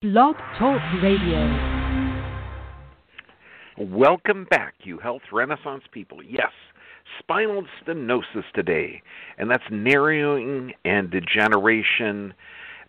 Blog 0.00 0.36
Talk 0.56 0.80
Radio. 1.02 1.42
Welcome 3.78 4.46
back, 4.48 4.74
you 4.84 4.98
health 4.98 5.22
renaissance 5.32 5.82
people. 5.90 6.22
Yes, 6.22 6.52
spinal 7.18 7.64
stenosis 7.82 8.44
today, 8.54 9.02
and 9.38 9.50
that's 9.50 9.64
narrowing 9.72 10.72
and 10.84 11.10
degeneration. 11.10 12.32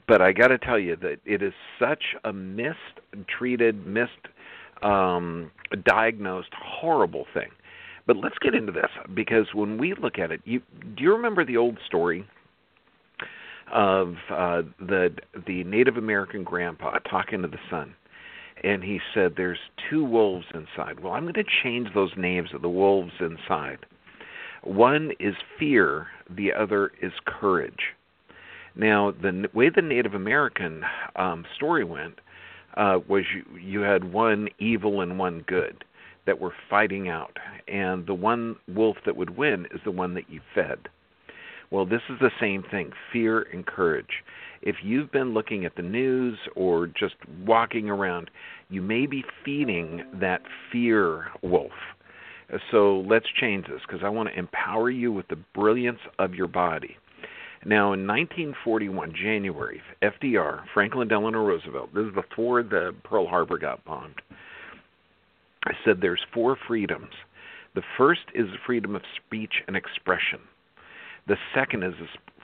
But 0.08 0.22
I 0.22 0.34
got 0.34 0.50
to 0.50 0.60
tell 0.60 0.78
you 0.78 0.96
that 0.98 1.18
it 1.26 1.42
is 1.42 1.54
such 1.80 2.04
a 2.26 2.32
mistreated, 2.32 3.88
missed, 3.88 4.12
um, 4.84 5.50
diagnosed, 5.84 6.50
horrible 6.54 7.26
thing. 7.34 7.50
But 8.06 8.18
let's 8.18 8.38
get 8.40 8.54
into 8.54 8.72
this 8.72 8.92
because 9.16 9.48
when 9.56 9.80
we 9.80 9.96
look 10.00 10.20
at 10.20 10.32
it, 10.32 10.42
you 10.46 10.62
do 10.96 11.04
you 11.04 11.12
remember 11.12 11.44
the 11.44 11.58
old 11.58 11.80
story 11.88 12.28
of 13.72 14.16
uh, 14.30 14.64
the 14.80 15.12
the 15.48 15.64
Native 15.64 15.98
American 15.98 16.44
grandpa 16.44 17.00
talking 17.10 17.42
to 17.42 17.48
the 17.48 17.60
son, 17.70 17.96
and 18.64 18.84
he 18.84 19.00
said, 19.14 19.34
"There's 19.36 19.60
two 19.90 20.04
wolves 20.04 20.46
inside." 20.54 21.00
Well, 21.00 21.14
I'm 21.14 21.24
going 21.24 21.34
to 21.36 21.44
change 21.64 21.90
those 21.94 22.12
names 22.18 22.50
of 22.54 22.62
the 22.62 22.70
wolves 22.70 23.14
inside. 23.20 23.86
One 24.64 25.12
is 25.20 25.36
fear, 25.58 26.08
the 26.30 26.54
other 26.54 26.92
is 27.02 27.14
courage. 27.26 27.96
Now, 28.76 29.12
the 29.12 29.50
way 29.54 29.70
the 29.70 29.82
Native 29.82 30.14
American 30.14 30.84
um, 31.16 31.46
story 31.56 31.84
went 31.84 32.20
uh, 32.76 33.00
was 33.08 33.24
you, 33.34 33.60
you 33.60 33.80
had 33.82 34.12
one 34.12 34.50
evil 34.60 35.02
and 35.02 35.18
one 35.18 35.44
good 35.48 35.84
that 36.26 36.40
were 36.40 36.54
fighting 36.70 37.10
out, 37.10 37.38
and 37.68 38.06
the 38.06 38.14
one 38.14 38.56
wolf 38.68 38.98
that 39.06 39.16
would 39.16 39.36
win 39.38 39.66
is 39.74 39.82
the 39.84 39.92
one 39.92 40.14
that 40.14 40.30
you 40.30 40.42
fed. 40.54 40.88
Well, 41.72 41.86
this 41.86 42.02
is 42.10 42.18
the 42.20 42.32
same 42.40 42.64
thing 42.70 42.92
fear 43.14 43.44
and 43.54 43.66
courage. 43.66 44.24
If 44.62 44.78
you've 44.84 45.12
been 45.12 45.34
looking 45.34 45.66
at 45.66 45.76
the 45.76 45.84
news 45.84 46.38
or 46.56 46.88
just 46.88 47.16
walking 47.46 47.90
around, 47.90 48.30
you 48.70 48.82
may 48.82 49.06
be 49.06 49.24
feeding 49.46 50.04
that 50.20 50.42
fear 50.72 51.28
wolf. 51.42 51.72
So 52.72 53.06
let's 53.08 53.28
change 53.40 53.68
this 53.68 53.82
because 53.88 54.02
I 54.04 54.10
want 54.10 54.30
to 54.30 54.38
empower 54.38 54.90
you 54.90 55.12
with 55.12 55.28
the 55.28 55.38
brilliance 55.54 56.00
of 56.18 56.34
your 56.34 56.48
body. 56.48 56.98
Now, 57.66 57.94
in 57.94 58.08
1941, 58.08 59.14
January, 59.22 59.82
FDR, 60.02 60.62
Franklin 60.74 61.08
Delano 61.08 61.46
Roosevelt, 61.46 61.94
this 61.94 62.06
is 62.06 62.14
before 62.14 62.64
the 62.64 62.96
Pearl 63.04 63.28
Harbor 63.28 63.58
got 63.58 63.84
bombed, 63.86 64.22
said 65.86 65.98
there's 66.02 66.24
four 66.34 66.58
freedoms. 66.68 67.12
The 67.76 67.84
first 67.98 68.22
is 68.34 68.48
the 68.48 68.58
freedom 68.66 68.96
of 68.96 69.02
speech 69.18 69.54
and 69.68 69.76
expression. 69.76 70.40
The 71.30 71.38
second 71.54 71.84
is 71.84 71.94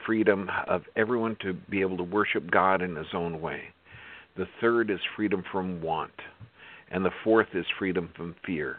freedom 0.05 0.47
of 0.67 0.83
everyone 0.95 1.37
to 1.41 1.53
be 1.53 1.81
able 1.81 1.97
to 1.97 2.03
worship 2.03 2.51
God 2.51 2.83
in 2.83 2.95
his 2.95 3.07
own 3.15 3.41
way. 3.41 3.63
The 4.37 4.45
third 4.61 4.91
is 4.91 4.99
freedom 5.15 5.43
from 5.51 5.81
want. 5.81 6.13
And 6.91 7.03
the 7.03 7.09
fourth 7.23 7.47
is 7.55 7.65
freedom 7.79 8.11
from 8.15 8.35
fear. 8.45 8.77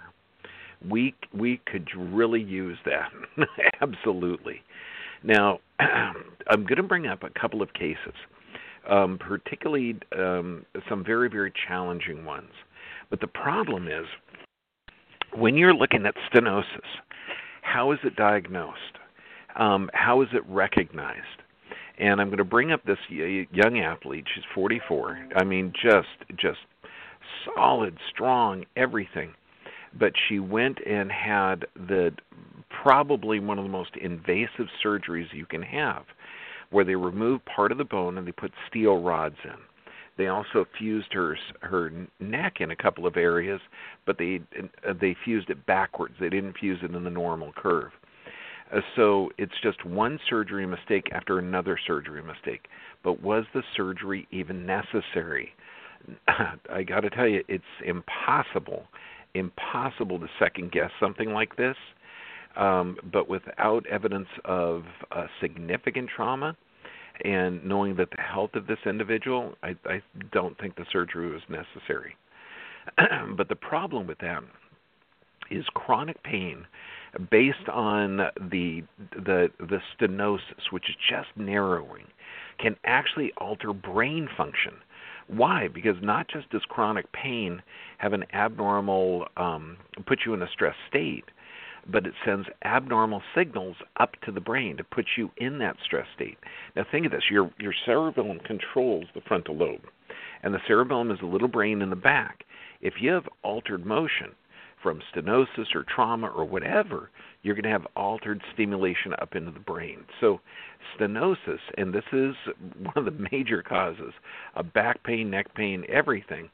We 0.88 1.16
we 1.34 1.60
could 1.66 1.88
really 1.96 2.40
use 2.40 2.78
that. 2.84 3.10
Absolutely. 3.82 4.62
Now, 5.24 5.58
I'm 5.80 6.62
going 6.62 6.76
to 6.76 6.84
bring 6.84 7.08
up 7.08 7.24
a 7.24 7.30
couple 7.30 7.60
of 7.60 7.72
cases, 7.72 8.14
um, 8.88 9.18
particularly 9.18 9.96
um, 10.16 10.64
some 10.88 11.04
very, 11.04 11.28
very 11.28 11.52
challenging 11.66 12.24
ones. 12.24 12.52
But 13.10 13.20
the 13.20 13.26
problem 13.26 13.88
is, 13.88 14.04
when 15.34 15.56
you're 15.56 15.74
looking 15.74 16.06
at 16.06 16.14
stenosis, 16.32 16.64
how 17.62 17.90
is 17.90 17.98
it 18.04 18.14
diagnosed? 18.14 18.98
Um, 19.58 19.90
how 19.94 20.22
is 20.22 20.28
it 20.32 20.42
recognized? 20.48 21.20
And 21.98 22.20
I'm 22.20 22.28
going 22.28 22.38
to 22.38 22.44
bring 22.44 22.72
up 22.72 22.84
this 22.84 22.98
young 23.08 23.78
athlete. 23.78 24.24
She's 24.34 24.44
44. 24.54 25.28
I 25.36 25.44
mean, 25.44 25.72
just 25.82 26.08
just 26.38 26.58
solid, 27.54 27.96
strong, 28.12 28.64
everything. 28.76 29.32
But 29.98 30.12
she 30.28 30.38
went 30.38 30.78
and 30.86 31.10
had 31.10 31.64
the 31.74 32.12
probably 32.82 33.40
one 33.40 33.58
of 33.58 33.64
the 33.64 33.70
most 33.70 33.96
invasive 34.00 34.66
surgeries 34.84 35.32
you 35.32 35.46
can 35.46 35.62
have, 35.62 36.02
where 36.70 36.84
they 36.84 36.96
remove 36.96 37.40
part 37.46 37.72
of 37.72 37.78
the 37.78 37.84
bone 37.84 38.18
and 38.18 38.26
they 38.26 38.32
put 38.32 38.52
steel 38.68 39.02
rods 39.02 39.36
in. 39.44 39.56
They 40.18 40.28
also 40.28 40.66
fused 40.78 41.12
her 41.12 41.36
her 41.60 41.92
neck 42.20 42.60
in 42.60 42.70
a 42.70 42.76
couple 42.76 43.06
of 43.06 43.16
areas, 43.16 43.60
but 44.06 44.18
they 44.18 44.40
they 45.00 45.16
fused 45.24 45.50
it 45.50 45.64
backwards. 45.66 46.14
They 46.18 46.30
didn't 46.30 46.58
fuse 46.58 46.78
it 46.82 46.94
in 46.94 47.04
the 47.04 47.10
normal 47.10 47.52
curve. 47.52 47.92
Uh, 48.72 48.80
so 48.96 49.30
it's 49.38 49.52
just 49.62 49.84
one 49.84 50.18
surgery 50.28 50.66
mistake 50.66 51.08
after 51.12 51.38
another 51.38 51.78
surgery 51.86 52.22
mistake. 52.22 52.68
But 53.04 53.22
was 53.22 53.44
the 53.54 53.62
surgery 53.76 54.26
even 54.30 54.66
necessary? 54.66 55.52
I 56.28 56.82
got 56.82 57.00
to 57.00 57.10
tell 57.10 57.28
you, 57.28 57.42
it's 57.48 57.64
impossible, 57.84 58.84
impossible 59.34 60.18
to 60.18 60.26
second 60.38 60.72
guess 60.72 60.90
something 61.00 61.30
like 61.30 61.56
this. 61.56 61.76
Um, 62.56 62.96
but 63.12 63.28
without 63.28 63.86
evidence 63.86 64.28
of 64.46 64.84
uh, 65.12 65.26
significant 65.40 66.08
trauma 66.14 66.56
and 67.24 67.64
knowing 67.64 67.96
that 67.96 68.10
the 68.10 68.22
health 68.22 68.54
of 68.54 68.66
this 68.66 68.78
individual, 68.86 69.54
I, 69.62 69.74
I 69.84 70.02
don't 70.32 70.58
think 70.58 70.76
the 70.76 70.86
surgery 70.90 71.30
was 71.30 71.42
necessary. 71.50 72.16
but 73.36 73.48
the 73.48 73.56
problem 73.56 74.06
with 74.06 74.18
that 74.18 74.42
is 75.50 75.64
chronic 75.74 76.22
pain 76.22 76.66
based 77.30 77.68
on 77.72 78.18
the 78.50 78.82
the 79.14 79.50
the 79.58 79.80
stenosis, 79.98 80.70
which 80.70 80.88
is 80.88 80.96
just 81.08 81.28
narrowing, 81.36 82.06
can 82.58 82.76
actually 82.84 83.32
alter 83.38 83.72
brain 83.72 84.28
function. 84.36 84.74
Why? 85.28 85.68
Because 85.68 85.96
not 86.02 86.28
just 86.28 86.50
does 86.50 86.62
chronic 86.68 87.10
pain 87.12 87.62
have 87.98 88.12
an 88.12 88.24
abnormal 88.32 89.26
um, 89.36 89.76
put 90.06 90.20
you 90.24 90.34
in 90.34 90.42
a 90.42 90.48
stress 90.52 90.76
state, 90.88 91.24
but 91.90 92.06
it 92.06 92.14
sends 92.24 92.46
abnormal 92.64 93.22
signals 93.34 93.76
up 93.98 94.12
to 94.24 94.30
the 94.30 94.40
brain 94.40 94.76
to 94.76 94.84
put 94.84 95.06
you 95.16 95.30
in 95.36 95.58
that 95.58 95.76
stress 95.84 96.06
state. 96.14 96.38
Now 96.76 96.84
think 96.90 97.06
of 97.06 97.12
this: 97.12 97.24
your 97.30 97.50
your 97.58 97.74
cerebellum 97.84 98.40
controls 98.40 99.06
the 99.14 99.20
frontal 99.22 99.56
lobe, 99.56 99.86
and 100.42 100.54
the 100.54 100.60
cerebellum 100.66 101.10
is 101.10 101.18
a 101.22 101.26
little 101.26 101.48
brain 101.48 101.82
in 101.82 101.90
the 101.90 101.96
back. 101.96 102.44
If 102.80 102.94
you 103.00 103.10
have 103.12 103.28
altered 103.42 103.86
motion, 103.86 104.32
from 104.82 105.00
stenosis 105.14 105.74
or 105.74 105.84
trauma 105.84 106.28
or 106.28 106.44
whatever, 106.44 107.10
you're 107.42 107.54
going 107.54 107.64
to 107.64 107.70
have 107.70 107.86
altered 107.96 108.40
stimulation 108.54 109.12
up 109.20 109.34
into 109.34 109.50
the 109.50 109.60
brain. 109.60 110.04
So, 110.20 110.40
stenosis, 110.98 111.60
and 111.76 111.92
this 111.92 112.04
is 112.12 112.34
one 112.82 112.94
of 112.96 113.04
the 113.04 113.28
major 113.30 113.62
causes 113.62 114.12
of 114.54 114.72
back 114.72 115.02
pain, 115.04 115.30
neck 115.30 115.54
pain, 115.54 115.84
everything. 115.88 116.50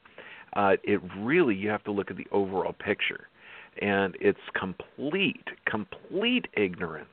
Uh, 0.54 0.76
it 0.84 1.00
really 1.18 1.54
you 1.54 1.68
have 1.70 1.84
to 1.84 1.92
look 1.92 2.10
at 2.10 2.16
the 2.16 2.26
overall 2.30 2.74
picture, 2.74 3.28
and 3.80 4.16
it's 4.20 4.38
complete, 4.54 5.44
complete 5.66 6.46
ignorance 6.56 7.08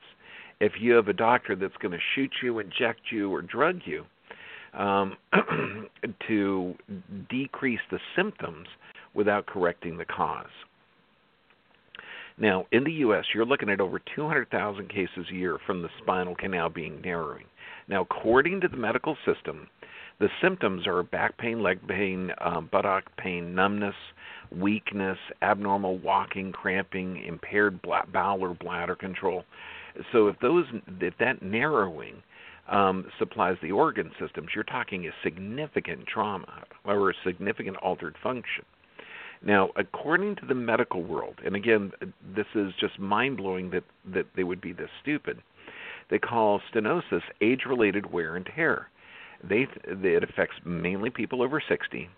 if 0.60 0.72
you 0.78 0.92
have 0.92 1.08
a 1.08 1.12
doctor 1.12 1.56
that's 1.56 1.76
going 1.80 1.92
to 1.92 1.98
shoot 2.14 2.30
you, 2.42 2.58
inject 2.58 3.00
you, 3.10 3.32
or 3.32 3.42
drug 3.42 3.80
you 3.86 4.04
um, 4.78 5.16
to 6.28 6.74
decrease 7.28 7.80
the 7.90 7.98
symptoms 8.14 8.68
without 9.14 9.46
correcting 9.46 9.96
the 9.96 10.04
cause. 10.04 10.46
Now, 12.38 12.66
in 12.72 12.84
the 12.84 12.92
U.S., 12.92 13.24
you're 13.34 13.46
looking 13.46 13.68
at 13.68 13.80
over 13.80 14.00
200,000 14.14 14.88
cases 14.88 15.26
a 15.30 15.34
year 15.34 15.58
from 15.66 15.82
the 15.82 15.88
spinal 16.02 16.34
canal 16.34 16.68
being 16.68 17.00
narrowing. 17.00 17.44
Now, 17.88 18.02
according 18.02 18.60
to 18.62 18.68
the 18.68 18.76
medical 18.76 19.16
system, 19.26 19.68
the 20.20 20.28
symptoms 20.42 20.86
are 20.86 21.02
back 21.02 21.36
pain, 21.38 21.62
leg 21.62 21.80
pain, 21.88 22.30
um, 22.40 22.68
buttock 22.70 23.04
pain, 23.16 23.54
numbness, 23.54 23.94
weakness, 24.50 25.18
abnormal 25.42 25.98
walking, 25.98 26.52
cramping, 26.52 27.24
impaired 27.24 27.80
bowel 28.12 28.42
or 28.42 28.54
bladder 28.54 28.94
control. 28.94 29.44
So, 30.12 30.28
if 30.28 30.38
those, 30.40 30.66
if 31.00 31.14
that 31.18 31.42
narrowing 31.42 32.22
um, 32.70 33.06
supplies 33.18 33.56
the 33.62 33.72
organ 33.72 34.10
systems, 34.20 34.48
you're 34.54 34.64
talking 34.64 35.06
a 35.06 35.10
significant 35.24 36.06
trauma 36.06 36.64
or 36.84 37.10
a 37.10 37.14
significant 37.24 37.76
altered 37.78 38.14
function. 38.22 38.64
Now, 39.42 39.70
according 39.76 40.36
to 40.36 40.46
the 40.46 40.54
medical 40.54 41.02
world, 41.02 41.36
and 41.44 41.56
again, 41.56 41.92
this 42.34 42.46
is 42.54 42.72
just 42.78 42.98
mind 42.98 43.38
blowing 43.38 43.70
that, 43.70 43.84
that 44.12 44.26
they 44.36 44.44
would 44.44 44.60
be 44.60 44.72
this 44.72 44.90
stupid, 45.00 45.38
they 46.10 46.18
call 46.18 46.60
stenosis 46.72 47.22
age 47.40 47.62
related 47.66 48.12
wear 48.12 48.36
and 48.36 48.44
tear. 48.54 48.88
They, 49.42 49.66
it 49.86 50.24
affects 50.24 50.56
mainly 50.64 51.08
people 51.08 51.40
over 51.42 51.62
60, 51.66 52.10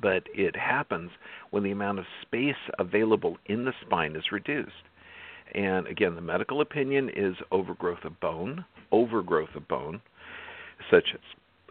but 0.00 0.22
it 0.32 0.56
happens 0.56 1.10
when 1.50 1.62
the 1.62 1.72
amount 1.72 1.98
of 1.98 2.06
space 2.22 2.54
available 2.78 3.36
in 3.46 3.64
the 3.64 3.74
spine 3.84 4.16
is 4.16 4.32
reduced. 4.32 4.72
And 5.54 5.86
again, 5.86 6.14
the 6.14 6.22
medical 6.22 6.62
opinion 6.62 7.10
is 7.14 7.36
overgrowth 7.50 8.04
of 8.04 8.18
bone, 8.20 8.64
overgrowth 8.90 9.54
of 9.54 9.68
bone, 9.68 10.00
such 10.90 11.08
as 11.12 11.20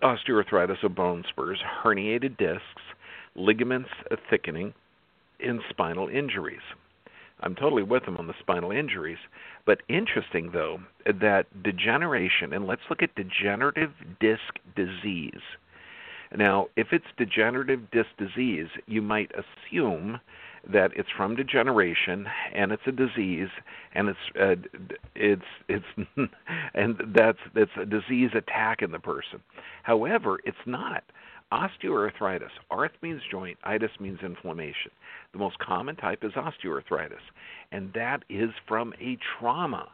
osteoarthritis 0.04 0.84
of 0.84 0.94
bone 0.94 1.24
spurs, 1.30 1.60
herniated 1.84 2.38
discs, 2.38 2.84
ligaments 3.36 3.90
thickening, 4.30 4.74
in 5.42 5.62
spinal 5.70 6.08
injuries. 6.08 6.62
I'm 7.42 7.56
totally 7.56 7.84
with 7.84 8.06
them 8.06 8.18
on 8.18 8.28
the 8.28 8.36
spinal 8.40 8.72
injuries. 8.72 9.18
But 9.66 9.82
interesting, 9.90 10.52
though, 10.54 10.80
that 11.06 11.64
degeneration, 11.64 12.54
and 12.54 12.68
let's 12.68 12.82
look 12.90 13.02
at 13.02 13.16
degenerative 13.16 13.92
disc 14.20 14.60
disease. 14.76 15.42
Now, 16.36 16.68
if 16.78 16.88
it's 16.92 17.06
degenerative 17.18 17.92
disc 17.92 18.10
disease, 18.18 18.68
you 18.88 19.02
might 19.02 19.32
assume 19.32 20.20
that 20.72 20.92
it's 20.96 21.10
from 21.16 21.36
degeneration 21.36 22.28
and 22.54 22.72
it's 22.72 22.84
a 22.86 22.92
disease 22.92 23.50
and 23.96 24.10
it's 24.10 24.20
uh, 24.40 24.56
it's 25.16 25.42
it's 25.68 25.86
and 26.74 27.02
that's 27.16 27.40
that's 27.56 27.72
a 27.82 27.86
disease 27.86 28.30
attack 28.36 28.82
in 28.82 28.92
the 28.92 29.00
person. 29.00 29.42
However, 29.84 30.40
it's 30.46 30.58
not. 30.66 31.04
Osteoarthritis. 31.52 32.50
Arth 32.70 32.92
means 33.02 33.22
joint, 33.30 33.58
itis 33.64 33.92
means 34.00 34.20
inflammation. 34.24 34.92
The 35.34 35.40
most 35.40 35.58
common 35.60 35.96
type 35.98 36.24
is 36.24 36.32
osteoarthritis, 36.34 37.20
and 37.72 37.92
that 37.94 38.24
is 38.30 38.50
from 38.68 38.94
a 39.02 39.18
trauma. 39.38 39.90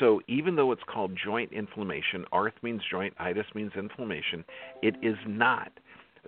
So 0.00 0.20
even 0.26 0.56
though 0.56 0.72
it's 0.72 0.82
called 0.92 1.16
joint 1.22 1.52
inflammation, 1.52 2.24
arth 2.32 2.54
means 2.62 2.82
joint, 2.90 3.14
itis 3.18 3.46
means 3.54 3.72
inflammation, 3.76 4.44
it 4.82 4.96
is 5.02 5.16
not. 5.26 5.70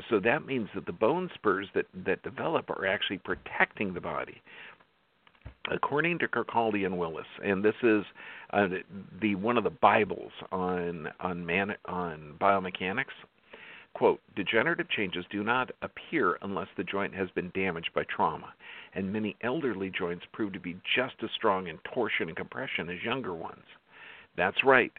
So 0.09 0.21
that 0.21 0.47
means 0.47 0.69
that 0.75 0.87
the 0.87 0.93
bone 0.93 1.29
spurs 1.35 1.67
that, 1.75 1.87
that 2.07 2.23
develop 2.23 2.71
are 2.71 2.87
actually 2.87 3.19
protecting 3.19 3.93
the 3.93 4.01
body. 4.01 4.41
According 5.71 6.21
to 6.21 6.29
Kirkaldy 6.29 6.87
and 6.87 6.97
Willis, 6.97 7.27
and 7.45 7.65
this 7.65 7.75
is 7.83 8.05
uh, 8.53 8.67
the 9.21 9.35
one 9.35 9.59
of 9.59 9.65
the 9.65 9.71
Bibles 9.71 10.33
on 10.53 11.09
on 11.21 11.45
man 11.45 11.75
on 11.85 12.35
biomechanics, 12.41 13.13
quote, 13.95 14.21
degenerative 14.37 14.89
changes 14.89 15.25
do 15.31 15.43
not 15.43 15.71
appear 15.83 16.39
unless 16.43 16.69
the 16.77 16.85
joint 16.85 17.15
has 17.15 17.29
been 17.31 17.51
damaged 17.55 17.91
by 17.95 18.05
trauma, 18.05 18.53
and 18.95 19.13
many 19.13 19.37
elderly 19.43 19.91
joints 19.91 20.25
prove 20.33 20.53
to 20.53 20.61
be 20.61 20.77
just 20.97 21.15
as 21.23 21.31
strong 21.37 21.67
in 21.67 21.79
torsion 21.93 22.29
and 22.29 22.37
compression 22.37 22.89
as 22.89 23.03
younger 23.03 23.35
ones. 23.35 23.65
That's 24.37 24.65
right. 24.65 24.93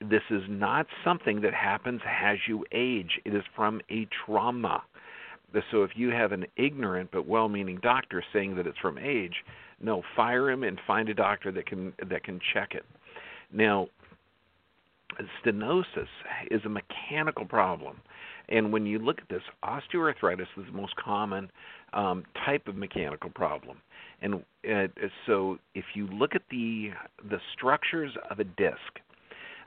This 0.00 0.22
is 0.30 0.42
not 0.48 0.86
something 1.04 1.40
that 1.42 1.54
happens 1.54 2.00
as 2.04 2.38
you 2.48 2.64
age. 2.72 3.20
It 3.24 3.34
is 3.34 3.44
from 3.54 3.80
a 3.90 4.06
trauma. 4.26 4.82
So 5.70 5.84
if 5.84 5.90
you 5.94 6.10
have 6.10 6.32
an 6.32 6.46
ignorant 6.56 7.10
but 7.12 7.28
well-meaning 7.28 7.78
doctor 7.82 8.24
saying 8.32 8.56
that 8.56 8.66
it's 8.66 8.78
from 8.78 8.98
age, 8.98 9.44
no, 9.80 10.02
fire 10.16 10.50
him 10.50 10.62
and 10.62 10.80
find 10.86 11.08
a 11.08 11.14
doctor 11.14 11.52
that 11.52 11.66
can 11.66 11.92
that 12.08 12.24
can 12.24 12.40
check 12.52 12.74
it. 12.74 12.84
Now, 13.52 13.88
stenosis 15.44 16.08
is 16.50 16.62
a 16.64 16.68
mechanical 16.68 17.44
problem. 17.44 18.00
And 18.48 18.72
when 18.72 18.86
you 18.86 18.98
look 18.98 19.18
at 19.20 19.28
this, 19.28 19.42
osteoarthritis 19.64 20.46
is 20.56 20.66
the 20.66 20.72
most 20.72 20.96
common 20.96 21.50
um, 21.92 22.24
type 22.44 22.68
of 22.68 22.76
mechanical 22.76 23.30
problem. 23.30 23.78
And 24.20 24.36
uh, 24.70 24.86
so, 25.26 25.58
if 25.74 25.84
you 25.94 26.06
look 26.06 26.34
at 26.34 26.42
the 26.50 26.90
the 27.28 27.38
structures 27.52 28.12
of 28.30 28.38
a 28.38 28.44
disc, 28.44 29.00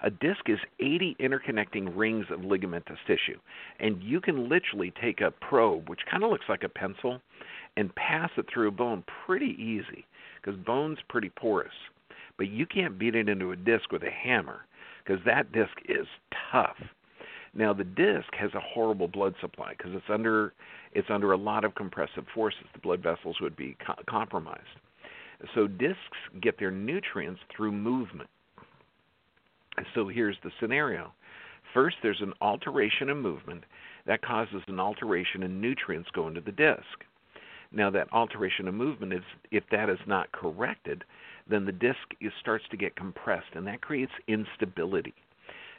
a 0.03 0.09
disc 0.09 0.47
is 0.47 0.59
80 0.79 1.17
interconnecting 1.19 1.91
rings 1.95 2.25
of 2.29 2.41
ligamentous 2.41 2.97
tissue, 3.07 3.39
and 3.79 4.01
you 4.01 4.21
can 4.21 4.49
literally 4.49 4.93
take 5.01 5.19
a 5.21 5.31
probe, 5.31 5.89
which 5.89 6.01
kind 6.09 6.23
of 6.23 6.29
looks 6.29 6.45
like 6.47 6.63
a 6.63 6.69
pencil, 6.69 7.21
and 7.75 7.93
pass 7.95 8.29
it 8.37 8.45
through 8.53 8.67
a 8.67 8.71
bone 8.71 9.03
pretty 9.25 9.55
easy, 9.59 10.05
because 10.41 10.59
bone's 10.59 10.99
pretty 11.09 11.29
porous. 11.29 11.73
But 12.37 12.49
you 12.49 12.65
can't 12.65 12.99
beat 12.99 13.15
it 13.15 13.29
into 13.29 13.51
a 13.51 13.55
disc 13.55 13.91
with 13.91 14.03
a 14.03 14.11
hammer, 14.11 14.61
because 15.03 15.23
that 15.25 15.51
disc 15.51 15.73
is 15.87 16.07
tough. 16.51 16.77
Now 17.55 17.73
the 17.73 17.85
disc 17.85 18.27
has 18.37 18.53
a 18.53 18.59
horrible 18.59 19.07
blood 19.07 19.33
supply 19.39 19.73
because 19.77 19.93
it's 19.95 20.09
under 20.09 20.53
it's 20.91 21.09
under 21.09 21.31
a 21.31 21.37
lot 21.37 21.63
of 21.63 21.73
compressive 21.75 22.25
forces. 22.33 22.65
The 22.73 22.79
blood 22.79 23.01
vessels 23.01 23.37
would 23.41 23.55
be 23.55 23.77
co- 23.85 24.01
compromised. 24.09 24.61
So 25.53 25.67
discs 25.67 25.97
get 26.41 26.59
their 26.59 26.71
nutrients 26.71 27.41
through 27.55 27.71
movement. 27.71 28.29
So 29.93 30.07
here's 30.07 30.37
the 30.43 30.51
scenario. 30.59 31.13
First, 31.73 31.97
there's 32.01 32.21
an 32.21 32.33
alteration 32.39 33.09
in 33.09 33.17
movement 33.17 33.63
that 34.05 34.21
causes 34.21 34.61
an 34.67 34.79
alteration 34.79 35.43
in 35.43 35.59
nutrients 35.59 36.09
going 36.11 36.33
to 36.35 36.41
the 36.41 36.51
disc. 36.51 37.03
Now, 37.71 37.89
that 37.89 38.07
alteration 38.13 38.67
of 38.69 38.73
movement 38.73 39.11
is, 39.11 39.23
if 39.51 39.63
that 39.71 39.89
is 39.89 39.99
not 40.07 40.31
corrected, 40.31 41.03
then 41.49 41.65
the 41.65 41.73
disc 41.73 41.99
is, 42.21 42.31
starts 42.39 42.63
to 42.71 42.77
get 42.77 42.95
compressed, 42.95 43.53
and 43.53 43.67
that 43.67 43.81
creates 43.81 44.13
instability. 44.27 45.13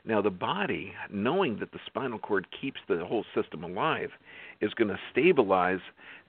Now, 0.06 0.22
the 0.22 0.30
body, 0.30 0.92
knowing 1.10 1.58
that 1.58 1.72
the 1.72 1.80
spinal 1.84 2.20
cord 2.20 2.46
keeps 2.60 2.80
the 2.88 3.04
whole 3.04 3.24
system 3.34 3.64
alive, 3.64 4.10
is 4.60 4.72
going 4.74 4.88
to 4.88 4.98
stabilize 5.10 5.80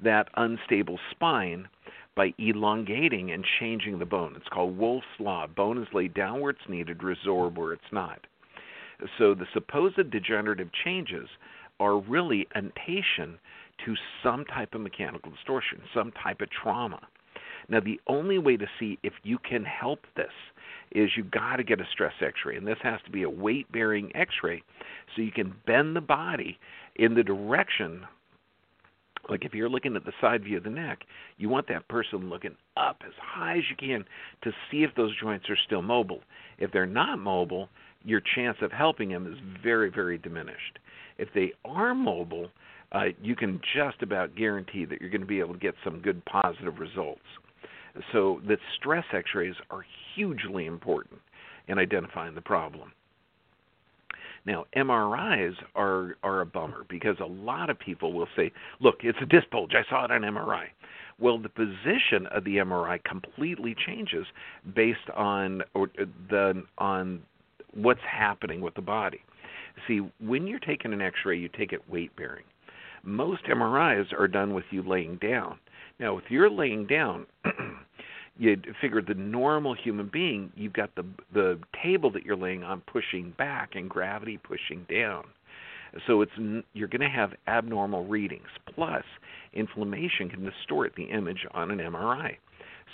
that 0.04 0.30
unstable 0.36 1.00
spine 1.12 1.68
by 2.16 2.34
elongating 2.40 3.32
and 3.32 3.46
changing 3.60 4.00
the 4.00 4.06
bone. 4.06 4.34
It's 4.36 4.50
called 4.50 4.76
Wolff's 4.78 5.06
Law. 5.20 5.46
Bone 5.46 5.78
is 5.78 5.88
laid 5.94 6.16
down 6.16 6.42
where 6.42 6.50
it's 6.50 6.68
needed, 6.68 6.98
resorb 6.98 7.56
where 7.56 7.74
it's 7.74 7.84
not. 7.92 8.26
So 9.20 9.36
the 9.36 9.46
supposed 9.54 10.10
degenerative 10.10 10.70
changes 10.84 11.30
are 11.80 12.00
really 12.00 12.48
antation 12.56 13.38
to 13.86 13.94
some 14.24 14.44
type 14.46 14.74
of 14.74 14.82
mechanical 14.82 15.32
distortion, 15.32 15.82
some 15.94 16.12
type 16.24 16.42
of 16.42 16.50
trauma. 16.50 17.00
Now, 17.70 17.80
the 17.80 18.00
only 18.08 18.40
way 18.40 18.58
to 18.58 18.66
see 18.80 18.98
if 19.04 19.14
you 19.24 19.38
can 19.38 19.64
help 19.64 20.00
this 20.16 20.32
is 20.92 21.12
you've 21.16 21.32
got 21.32 21.58
to 21.58 21.64
get 21.64 21.80
a 21.80 21.86
stress 21.92 22.14
x-ray 22.22 22.56
and 22.56 22.68
this 22.68 22.78
has 22.82 23.00
to 23.06 23.12
be 23.12 23.24
a 23.24 23.30
weight 23.30 23.72
bearing 23.72 24.12
x-ray 24.16 24.62
so 25.16 25.22
you 25.22 25.32
can 25.32 25.54
bend 25.66 25.96
the 25.96 26.02
body 26.02 26.58
in 26.96 27.14
the 27.14 27.24
direction 27.24 28.06
like 29.30 29.44
if 29.44 29.54
you're 29.54 29.70
looking 29.70 29.96
at 29.96 30.06
the 30.06 30.14
side 30.22 30.44
view 30.44 30.58
of 30.58 30.64
the 30.64 30.70
neck 30.70 31.00
you 31.38 31.50
want 31.50 31.68
that 31.68 31.88
person 31.88 32.30
looking 32.30 32.56
up 32.76 33.02
as 33.06 33.14
high 33.22 33.58
as 33.58 33.64
you 33.70 33.76
can 33.76 34.06
to 34.44 34.52
see 34.70 34.84
if 34.84 34.92
those 34.96 35.14
joints 35.20 35.50
are 35.50 35.58
still 35.66 35.82
mobile. 35.82 36.22
If 36.58 36.72
they're 36.72 36.86
not 36.86 37.20
mobile 37.20 37.70
your 38.04 38.22
chance 38.36 38.58
of 38.62 38.72
helping 38.72 39.10
them 39.10 39.32
is 39.32 39.40
very 39.64 39.90
very 39.90 40.18
diminished. 40.18 40.80
If 41.18 41.30
they 41.34 41.54
are 41.66 41.94
mobile 41.94 42.50
uh, 42.94 43.06
you 43.22 43.36
can 43.36 43.60
just 43.76 44.02
about 44.02 44.36
guarantee 44.36 44.86
that 44.86 45.02
you're 45.02 45.10
going 45.10 45.22
to 45.22 45.28
be 45.28 45.40
able 45.40 45.54
to 45.54 45.60
get 45.60 45.76
some 45.84 46.00
good 46.00 46.24
positive 46.26 46.80
results 46.80 47.22
so 48.12 48.42
that 48.48 48.60
stress 48.76 49.06
x-rays 49.14 49.56
are 49.70 49.86
hugely 50.16 50.66
important 50.66 51.20
in 51.68 51.78
identifying 51.78 52.36
the 52.36 52.42
problem. 52.42 52.92
Now, 54.46 54.66
MRIs 54.76 55.56
are 55.76 56.16
are 56.24 56.40
a 56.40 56.46
bummer 56.46 56.86
because 56.88 57.18
a 57.20 57.26
lot 57.26 57.70
of 57.70 57.78
people 57.78 58.14
will 58.14 58.30
say, 58.36 58.52
"Look, 58.80 59.04
it's 59.04 59.22
a 59.22 59.26
disc 59.26 59.50
bulge. 59.50 59.76
I 59.76 59.84
saw 59.90 60.06
it 60.06 60.12
on 60.12 60.22
MRI." 60.22 60.70
Well, 61.20 61.38
the 61.38 61.50
position 61.50 62.28
of 62.28 62.46
the 62.46 62.58
MRI 62.58 63.00
completely 63.04 63.76
changes 63.76 64.26
based 64.74 65.10
on 65.16 65.64
or 65.74 65.90
the 66.30 66.64
on 66.78 67.24
what's 67.74 68.02
happening 68.02 68.62
with 68.62 68.76
the 68.76 68.82
body. 68.82 69.22
See, 69.86 70.00
when 70.20 70.48
you're 70.48 70.60
taking 70.60 70.94
an 70.94 71.02
X-ray, 71.02 71.38
you 71.38 71.50
take 71.50 71.74
it 71.74 71.90
weight 71.90 72.16
bearing. 72.16 72.46
Most 73.04 73.44
MRIs 73.44 74.14
are 74.18 74.28
done 74.28 74.54
with 74.54 74.66
you 74.72 74.82
laying 74.82 75.18
down. 75.18 75.60
Now, 76.00 76.18
if 76.18 76.26
you're 76.30 76.50
laying 76.50 76.86
down, 76.86 77.26
you 78.38 78.56
figure 78.80 79.02
the 79.02 79.16
normal 79.16 79.74
human 79.74 80.10
being, 80.12 80.52
you've 80.56 80.74
got 80.74 80.94
the 80.96 81.06
the 81.34 81.60
table 81.84 82.12
that 82.12 82.24
you're 82.24 82.38
laying 82.38 82.64
on 82.64 82.82
pushing 82.82 83.34
back 83.38 83.72
and 83.76 83.90
gravity 83.90 84.38
pushing 84.38 84.86
down. 84.90 85.24
So 86.06 86.22
it's 86.22 86.32
you're 86.74 86.88
going 86.88 87.02
to 87.02 87.10
have 87.10 87.32
abnormal 87.48 88.06
readings. 88.06 88.48
Plus, 88.74 89.04
inflammation 89.54 90.30
can 90.30 90.44
distort 90.44 90.94
the 90.96 91.06
image 91.06 91.46
on 91.52 91.72
an 91.72 91.80
MRI. 91.80 92.36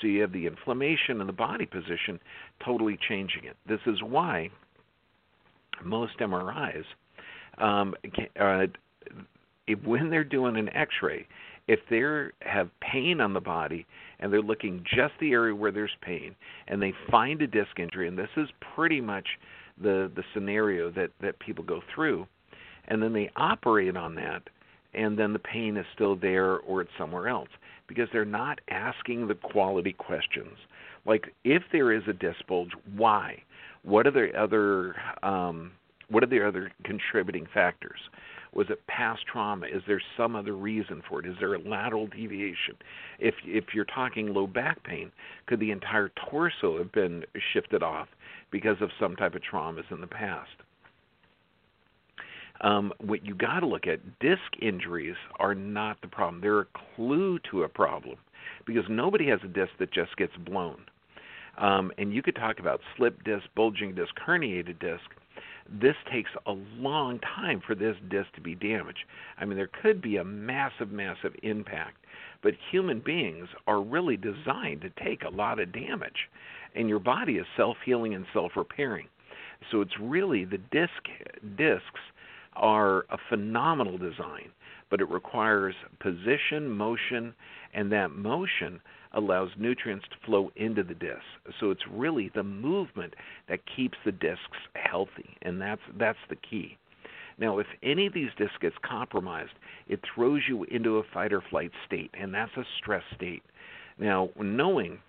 So 0.01 0.07
you 0.07 0.21
have 0.21 0.31
the 0.31 0.47
inflammation 0.47 1.19
and 1.19 1.27
the 1.27 1.33
body 1.33 1.65
position 1.65 2.19
totally 2.65 2.97
changing 3.07 3.45
it. 3.45 3.55
This 3.67 3.79
is 3.85 4.01
why 4.01 4.49
most 5.83 6.17
MRIs, 6.19 6.83
um, 7.57 7.93
uh, 8.39 8.67
if, 9.67 9.83
when 9.83 10.09
they're 10.09 10.23
doing 10.23 10.57
an 10.57 10.69
X-ray, 10.75 11.27
if 11.67 11.79
they 11.89 12.01
have 12.41 12.69
pain 12.81 13.21
on 13.21 13.33
the 13.33 13.39
body 13.39 13.85
and 14.19 14.31
they're 14.31 14.41
looking 14.41 14.83
just 14.83 15.13
the 15.19 15.31
area 15.31 15.55
where 15.55 15.71
there's 15.71 15.95
pain 16.01 16.35
and 16.67 16.81
they 16.81 16.93
find 17.09 17.41
a 17.41 17.47
disc 17.47 17.79
injury 17.79 18.07
and 18.07 18.17
this 18.17 18.29
is 18.37 18.49
pretty 18.75 19.01
much 19.01 19.27
the 19.81 20.11
the 20.15 20.23
scenario 20.33 20.91
that 20.91 21.09
that 21.21 21.39
people 21.39 21.63
go 21.63 21.81
through 21.93 22.27
and 22.87 23.01
then 23.01 23.13
they 23.13 23.29
operate 23.35 23.95
on 23.95 24.15
that 24.15 24.43
and 24.93 25.17
then 25.17 25.33
the 25.33 25.39
pain 25.39 25.77
is 25.77 25.85
still 25.93 26.15
there 26.15 26.57
or 26.59 26.81
it's 26.81 26.91
somewhere 26.97 27.27
else 27.27 27.49
because 27.87 28.07
they're 28.11 28.25
not 28.25 28.59
asking 28.69 29.27
the 29.27 29.35
quality 29.35 29.93
questions. 29.93 30.57
Like 31.05 31.33
if 31.43 31.63
there 31.71 31.91
is 31.91 32.03
a 32.07 32.13
disc 32.13 32.45
bulge 32.47 32.71
why? 32.95 33.41
What 33.83 34.07
are 34.07 34.11
the 34.11 34.29
other 34.39 34.95
um, 35.23 35.71
what 36.09 36.23
are 36.23 36.27
the 36.27 36.45
other 36.45 36.71
contributing 36.83 37.47
factors 37.53 37.99
was 38.55 38.67
it 38.69 38.85
past 38.87 39.21
trauma? 39.31 39.67
Is 39.67 39.81
there 39.87 40.01
some 40.17 40.35
other 40.35 40.53
reason 40.55 41.01
for 41.07 41.19
it? 41.19 41.25
Is 41.25 41.35
there 41.39 41.55
a 41.55 41.59
lateral 41.59 42.07
deviation? 42.07 42.75
If 43.19 43.35
if 43.45 43.65
you're 43.73 43.85
talking 43.85 44.33
low 44.33 44.47
back 44.47 44.83
pain, 44.83 45.11
could 45.47 45.59
the 45.59 45.71
entire 45.71 46.11
torso 46.29 46.77
have 46.77 46.91
been 46.91 47.23
shifted 47.53 47.83
off 47.83 48.07
because 48.51 48.77
of 48.81 48.89
some 48.99 49.15
type 49.15 49.35
of 49.35 49.41
traumas 49.41 49.91
in 49.91 50.01
the 50.01 50.07
past? 50.07 50.51
Um, 52.61 52.93
what 53.01 53.25
you 53.25 53.35
got 53.35 53.59
to 53.59 53.65
look 53.65 53.87
at 53.87 54.19
disc 54.19 54.41
injuries 54.61 55.15
are 55.39 55.55
not 55.55 55.97
the 56.01 56.07
problem. 56.07 56.41
They're 56.41 56.61
a 56.61 56.67
clue 56.95 57.39
to 57.51 57.63
a 57.63 57.69
problem 57.69 58.17
because 58.65 58.85
nobody 58.89 59.27
has 59.27 59.39
a 59.43 59.47
disc 59.47 59.71
that 59.79 59.91
just 59.91 60.15
gets 60.17 60.33
blown. 60.37 60.85
Um, 61.57 61.91
and 61.97 62.13
you 62.13 62.23
could 62.23 62.35
talk 62.35 62.59
about 62.59 62.79
slip 62.95 63.23
disc, 63.23 63.43
bulging 63.55 63.93
disc, 63.93 64.13
herniated 64.25 64.79
disc 64.79 65.03
this 65.81 65.95
takes 66.11 66.31
a 66.45 66.53
long 66.77 67.19
time 67.19 67.61
for 67.65 67.75
this 67.75 67.95
disc 68.09 68.31
to 68.35 68.41
be 68.41 68.55
damaged. 68.55 69.05
I 69.39 69.45
mean, 69.45 69.57
there 69.57 69.69
could 69.81 70.01
be 70.01 70.17
a 70.17 70.23
massive, 70.23 70.91
massive 70.91 71.33
impact, 71.41 71.97
but 72.41 72.53
human 72.71 72.99
beings 72.99 73.47
are 73.67 73.81
really 73.81 74.17
designed 74.17 74.81
to 74.81 75.03
take 75.03 75.23
a 75.23 75.29
lot 75.29 75.59
of 75.59 75.71
damage, 75.71 76.29
and 76.75 76.89
your 76.89 76.99
body 76.99 77.33
is 77.33 77.45
self 77.55 77.77
healing 77.85 78.13
and 78.13 78.25
self 78.33 78.51
repairing. 78.55 79.07
So 79.71 79.81
it's 79.81 79.97
really 79.99 80.45
the 80.45 80.59
disc 80.71 80.91
discs 81.57 82.01
are 82.55 83.05
a 83.09 83.17
phenomenal 83.29 83.97
design, 83.97 84.49
but 84.89 85.01
it 85.01 85.09
requires 85.09 85.73
position, 85.99 86.69
motion, 86.69 87.33
and 87.73 87.91
that 87.91 88.11
motion 88.11 88.79
allows 89.13 89.49
nutrients 89.57 90.05
to 90.09 90.25
flow 90.25 90.51
into 90.55 90.83
the 90.83 90.93
disc. 90.95 91.21
So 91.59 91.71
it's 91.71 91.83
really 91.91 92.31
the 92.33 92.43
movement 92.43 93.13
that 93.49 93.59
keeps 93.75 93.97
the 94.05 94.11
discs 94.11 94.57
healthy, 94.75 95.37
and 95.41 95.61
that's 95.61 95.81
that's 95.97 96.17
the 96.29 96.35
key. 96.35 96.77
Now, 97.37 97.57
if 97.59 97.67
any 97.81 98.05
of 98.05 98.13
these 98.13 98.29
discs 98.37 98.55
gets 98.61 98.75
compromised, 98.83 99.53
it 99.87 99.99
throws 100.13 100.41
you 100.47 100.65
into 100.65 100.97
a 100.97 101.03
fight 101.13 101.33
or 101.33 101.41
flight 101.49 101.71
state, 101.85 102.11
and 102.19 102.33
that's 102.33 102.55
a 102.57 102.63
stress 102.79 103.03
state. 103.15 103.43
Now, 103.97 104.29
knowing 104.39 104.99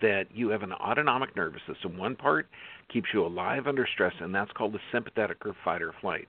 that 0.00 0.26
you 0.32 0.48
have 0.50 0.62
an 0.62 0.72
autonomic 0.72 1.34
nervous 1.34 1.62
system, 1.66 1.98
one 1.98 2.14
part 2.14 2.46
keeps 2.92 3.08
you 3.12 3.26
alive 3.26 3.66
under 3.66 3.86
stress, 3.92 4.12
and 4.20 4.34
that's 4.34 4.52
called 4.52 4.72
the 4.72 4.80
sympathetic 4.92 5.44
or 5.44 5.56
fight 5.64 5.82
or 5.82 5.92
flight. 6.00 6.28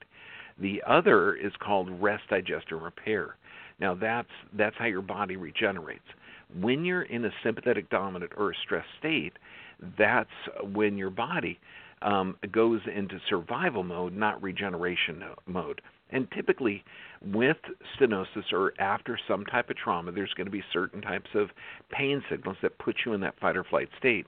The 0.60 0.82
other 0.88 1.36
is 1.36 1.52
called 1.60 1.90
rest, 2.02 2.24
digest, 2.30 2.68
and 2.72 2.82
repair. 2.82 3.36
Now 3.80 3.96
that's 3.96 4.30
that's 4.56 4.76
how 4.78 4.86
your 4.86 5.02
body 5.02 5.36
regenerates 5.36 6.06
when 6.60 6.86
you're 6.86 7.04
in 7.04 7.26
a 7.26 7.32
sympathetic 7.44 7.90
dominant 7.90 8.32
or 8.38 8.52
a 8.52 8.56
stress 8.64 8.86
state, 9.00 9.34
that's 9.98 10.30
when 10.74 10.98
your 10.98 11.10
body 11.10 11.60
um, 12.02 12.36
goes 12.52 12.82
into 12.94 13.20
survival 13.30 13.84
mode, 13.84 14.14
not 14.14 14.42
regeneration 14.42 15.24
mode. 15.48 15.82
And 16.10 16.28
typically, 16.32 16.84
with 17.26 17.58
stenosis 17.98 18.52
or 18.52 18.74
after 18.80 19.18
some 19.28 19.46
type 19.46 19.70
of 19.72 19.78
trauma, 19.78 20.12
there's 20.12 20.34
going 20.36 20.46
to 20.46 20.52
be 20.52 20.64
certain 20.72 21.02
types 21.02 21.30
of 21.34 21.50
pain 21.90 22.22
signals 22.30 22.58
that 22.62 22.78
put 22.78 22.98
you 23.06 23.14
in 23.14 23.22
that 23.22 23.40
fight 23.40 23.58
or 23.58 23.64
flight 23.64 23.90
state. 23.98 24.28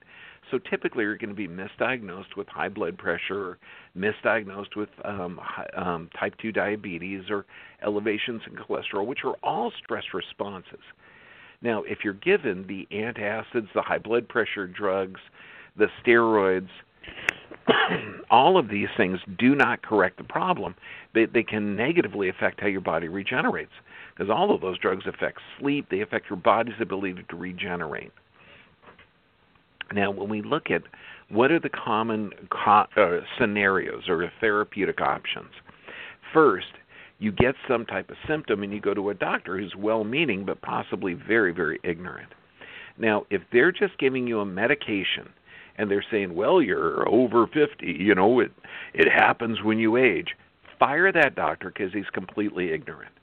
So 0.51 0.57
typically, 0.57 1.03
you're 1.03 1.17
going 1.17 1.29
to 1.29 1.35
be 1.35 1.47
misdiagnosed 1.47 2.35
with 2.37 2.47
high 2.47 2.69
blood 2.69 2.97
pressure, 2.97 3.49
or 3.49 3.57
misdiagnosed 3.95 4.75
with 4.75 4.89
um, 5.03 5.39
um, 5.77 6.09
type 6.19 6.33
2 6.41 6.51
diabetes, 6.51 7.23
or 7.29 7.45
elevations 7.85 8.41
in 8.47 8.55
cholesterol, 8.55 9.05
which 9.05 9.19
are 9.23 9.35
all 9.43 9.71
stress 9.83 10.03
responses. 10.13 10.79
Now, 11.61 11.83
if 11.83 11.99
you're 12.03 12.13
given 12.13 12.65
the 12.67 12.87
antacids, 12.91 13.67
the 13.73 13.81
high 13.81 13.97
blood 13.97 14.27
pressure 14.27 14.67
drugs, 14.67 15.19
the 15.77 15.87
steroids, 16.03 16.69
all 18.29 18.57
of 18.57 18.69
these 18.69 18.87
things 18.97 19.19
do 19.37 19.55
not 19.55 19.81
correct 19.81 20.17
the 20.17 20.23
problem. 20.23 20.75
They, 21.13 21.25
they 21.25 21.43
can 21.43 21.75
negatively 21.75 22.29
affect 22.29 22.61
how 22.61 22.67
your 22.67 22.81
body 22.81 23.07
regenerates 23.07 23.71
because 24.15 24.29
all 24.29 24.53
of 24.53 24.61
those 24.61 24.77
drugs 24.77 25.05
affect 25.07 25.39
sleep, 25.59 25.87
they 25.89 26.01
affect 26.01 26.29
your 26.29 26.37
body's 26.37 26.75
ability 26.79 27.25
to 27.29 27.35
regenerate. 27.35 28.11
Now, 29.93 30.09
when 30.11 30.29
we 30.29 30.41
look 30.41 30.71
at 30.71 30.83
what 31.29 31.51
are 31.51 31.59
the 31.59 31.69
common 31.69 32.31
co- 32.49 32.85
uh, 32.97 33.19
scenarios 33.37 34.03
or 34.07 34.31
therapeutic 34.39 35.01
options, 35.01 35.51
first, 36.33 36.67
you 37.19 37.31
get 37.31 37.55
some 37.67 37.85
type 37.85 38.09
of 38.09 38.17
symptom 38.27 38.63
and 38.63 38.73
you 38.73 38.81
go 38.81 38.93
to 38.93 39.09
a 39.09 39.13
doctor 39.13 39.57
who's 39.57 39.75
well 39.75 40.03
meaning 40.03 40.45
but 40.45 40.61
possibly 40.61 41.13
very, 41.13 41.53
very 41.53 41.79
ignorant. 41.83 42.29
Now, 42.97 43.25
if 43.29 43.41
they're 43.51 43.71
just 43.71 43.97
giving 43.97 44.27
you 44.27 44.39
a 44.39 44.45
medication 44.45 45.29
and 45.77 45.91
they're 45.91 46.05
saying, 46.09 46.33
"Well, 46.35 46.61
you're 46.61 47.07
over 47.07 47.47
50, 47.47 47.91
you 47.91 48.15
know, 48.15 48.39
it 48.39 48.51
it 48.93 49.11
happens 49.11 49.61
when 49.61 49.79
you 49.79 49.97
age." 49.97 50.35
Fire 50.79 51.11
that 51.11 51.35
doctor 51.35 51.69
because 51.69 51.93
he's 51.93 52.09
completely 52.09 52.71
ignorant. 52.71 53.13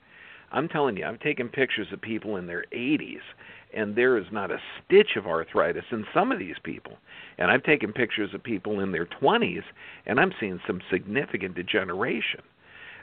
I'm 0.51 0.67
telling 0.67 0.97
you, 0.97 1.05
I've 1.05 1.19
taken 1.19 1.49
pictures 1.49 1.91
of 1.91 2.01
people 2.01 2.37
in 2.37 2.47
their 2.47 2.65
80s 2.71 3.21
and 3.73 3.95
there 3.95 4.17
is 4.17 4.25
not 4.31 4.51
a 4.51 4.61
stitch 4.85 5.15
of 5.15 5.25
arthritis 5.25 5.85
in 5.91 6.05
some 6.13 6.31
of 6.31 6.37
these 6.37 6.57
people. 6.63 6.93
And 7.39 7.49
I've 7.49 7.63
taken 7.63 7.91
pictures 7.91 8.33
of 8.33 8.43
people 8.43 8.79
in 8.79 8.91
their 8.91 9.07
20s 9.07 9.63
and 10.05 10.19
I'm 10.19 10.33
seeing 10.39 10.59
some 10.67 10.81
significant 10.91 11.55
degeneration. 11.55 12.41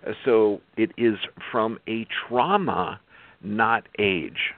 Uh, 0.06 0.12
so 0.24 0.60
it 0.76 0.90
is 0.96 1.14
from 1.50 1.78
a 1.88 2.06
trauma, 2.28 3.00
not 3.42 3.86
age. 3.98 4.54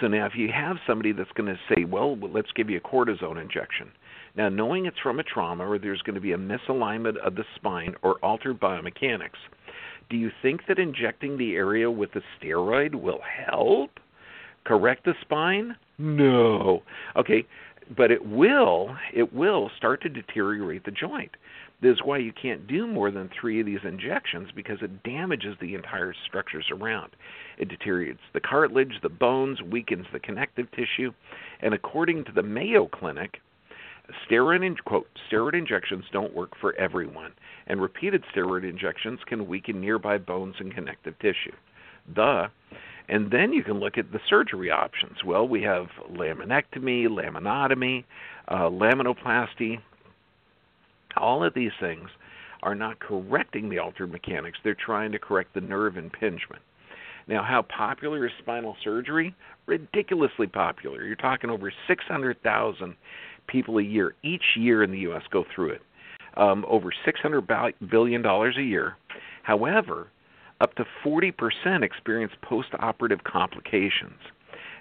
So 0.00 0.08
now, 0.08 0.26
if 0.26 0.32
you 0.34 0.50
have 0.52 0.76
somebody 0.86 1.12
that's 1.12 1.30
going 1.32 1.54
to 1.54 1.60
say, 1.74 1.84
well, 1.84 2.18
let's 2.18 2.50
give 2.56 2.68
you 2.68 2.78
a 2.78 2.80
cortisone 2.80 3.40
injection. 3.40 3.90
Now, 4.36 4.48
knowing 4.48 4.86
it's 4.86 4.98
from 4.98 5.20
a 5.20 5.22
trauma 5.22 5.68
or 5.68 5.78
there's 5.78 6.02
going 6.02 6.14
to 6.14 6.20
be 6.20 6.32
a 6.32 6.38
misalignment 6.38 7.18
of 7.18 7.34
the 7.34 7.44
spine 7.54 7.94
or 8.02 8.16
altered 8.24 8.58
biomechanics, 8.58 9.38
do 10.10 10.16
you 10.16 10.30
think 10.40 10.62
that 10.68 10.78
injecting 10.78 11.38
the 11.38 11.54
area 11.54 11.90
with 11.90 12.10
a 12.16 12.22
steroid 12.38 12.94
will 12.94 13.20
help 13.46 13.90
correct 14.64 15.04
the 15.04 15.14
spine? 15.20 15.76
No. 15.98 16.82
Okay, 17.16 17.46
but 17.96 18.10
it 18.10 18.26
will 18.26 18.96
it 19.14 19.32
will 19.32 19.70
start 19.76 20.02
to 20.02 20.08
deteriorate 20.08 20.84
the 20.84 20.90
joint. 20.90 21.30
This 21.82 21.96
is 21.96 22.02
why 22.04 22.18
you 22.18 22.32
can't 22.32 22.68
do 22.68 22.86
more 22.86 23.10
than 23.10 23.28
three 23.28 23.58
of 23.58 23.66
these 23.66 23.80
injections 23.84 24.50
because 24.54 24.78
it 24.82 25.02
damages 25.02 25.56
the 25.60 25.74
entire 25.74 26.14
structures 26.26 26.66
around. 26.70 27.10
It 27.58 27.68
deteriorates 27.68 28.20
the 28.32 28.40
cartilage, 28.40 29.00
the 29.02 29.08
bones, 29.08 29.60
weakens 29.60 30.06
the 30.12 30.20
connective 30.20 30.70
tissue, 30.70 31.12
and 31.60 31.74
according 31.74 32.24
to 32.24 32.32
the 32.32 32.42
Mayo 32.42 32.86
Clinic, 32.86 33.40
steroid 34.30 34.64
in, 34.64 34.76
quote 34.76 35.08
steroid 35.28 35.54
injections 35.54 36.04
don't 36.12 36.34
work 36.34 36.52
for 36.60 36.72
everyone, 36.76 37.32
and 37.66 37.82
repeated 37.82 38.22
steroid 38.32 38.68
injections 38.68 39.18
can 39.26 39.48
weaken 39.48 39.80
nearby 39.80 40.18
bones 40.18 40.54
and 40.60 40.72
connective 40.72 41.18
tissue. 41.18 41.56
The 42.14 42.46
and 43.08 43.30
then 43.32 43.52
you 43.52 43.64
can 43.64 43.80
look 43.80 43.98
at 43.98 44.12
the 44.12 44.20
surgery 44.28 44.70
options. 44.70 45.24
Well, 45.24 45.46
we 45.46 45.60
have 45.62 45.86
laminectomy, 46.12 47.08
laminotomy, 47.08 48.04
uh, 48.46 48.70
laminoplasty, 48.70 49.80
all 51.16 51.44
of 51.44 51.54
these 51.54 51.72
things 51.80 52.08
are 52.62 52.74
not 52.74 53.00
correcting 53.00 53.68
the 53.68 53.78
altered 53.78 54.12
mechanics, 54.12 54.58
they're 54.62 54.74
trying 54.74 55.12
to 55.12 55.18
correct 55.18 55.54
the 55.54 55.60
nerve 55.60 55.96
impingement. 55.96 56.62
Now, 57.28 57.42
how 57.42 57.62
popular 57.62 58.26
is 58.26 58.32
spinal 58.40 58.76
surgery? 58.82 59.34
Ridiculously 59.66 60.46
popular. 60.46 61.04
You're 61.04 61.16
talking 61.16 61.50
over 61.50 61.72
600,000 61.86 62.96
people 63.46 63.78
a 63.78 63.82
year, 63.82 64.14
each 64.22 64.56
year 64.56 64.82
in 64.82 64.90
the 64.90 64.98
U.S. 65.00 65.22
go 65.30 65.44
through 65.54 65.70
it. 65.70 65.82
Um, 66.36 66.64
over 66.68 66.92
$600 67.06 67.72
billion 67.90 68.24
a 68.24 68.50
year. 68.62 68.96
However, 69.42 70.08
up 70.60 70.74
to 70.76 70.84
40% 71.04 71.82
experience 71.82 72.32
post 72.42 72.68
operative 72.78 73.24
complications. 73.24 74.18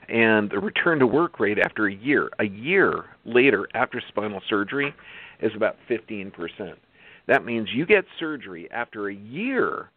And 0.08 0.50
the 0.50 0.60
return 0.60 1.00
to 1.00 1.08
work 1.08 1.40
rate 1.40 1.58
after 1.60 1.88
a 1.88 1.94
year, 1.94 2.30
a 2.40 2.46
year 2.46 3.06
later 3.26 3.68
after 3.74 4.02
spinal 4.08 4.42
surgery, 4.48 4.94
is 5.42 5.52
about 5.56 5.78
15%. 5.90 6.76
That 7.28 7.46
means 7.46 7.70
you 7.74 7.86
get 7.86 8.06
surgery 8.20 8.70
after 8.72 9.10
a 9.10 9.14
year, 9.14 9.90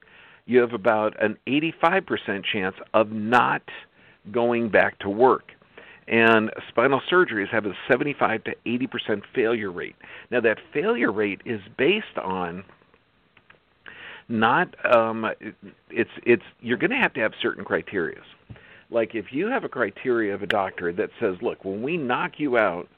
you 0.47 0.61
have 0.61 0.73
about 0.73 1.21
an 1.23 1.39
85% 1.47 2.45
chance 2.45 2.77
of 2.93 3.11
not 3.11 3.63
going 4.31 4.69
back 4.69 4.99
to 5.01 5.09
work. 5.09 5.53
And 6.07 6.51
spinal 6.69 7.01
surgeries 7.11 7.49
have 7.49 7.65
a 7.65 7.73
75 7.89 8.45
to 8.45 8.55
80% 8.67 9.23
failure 9.35 9.71
rate. 9.71 9.97
Now, 10.31 10.41
that 10.41 10.59
failure 10.73 11.11
rate 11.11 11.41
is 11.47 11.61
based 11.79 12.19
on 12.23 12.65
not 14.29 14.75
um, 14.91 15.27
it's 15.91 16.11
it's 16.25 16.43
you're 16.61 16.79
going 16.79 16.91
to 16.91 16.97
have 16.97 17.13
to 17.15 17.21
have 17.21 17.33
certain 17.43 17.65
criteria. 17.65 18.21
Like 18.91 19.15
if 19.15 19.33
you 19.33 19.49
have 19.49 19.65
a 19.65 19.69
criteria 19.69 20.35
of 20.35 20.43
a 20.43 20.47
doctor 20.47 20.93
that 20.93 21.11
says, 21.21 21.37
look, 21.43 21.65
when 21.65 21.83
we 21.83 21.97
knock 21.97 22.33
you 22.39 22.57
out, 22.57 22.89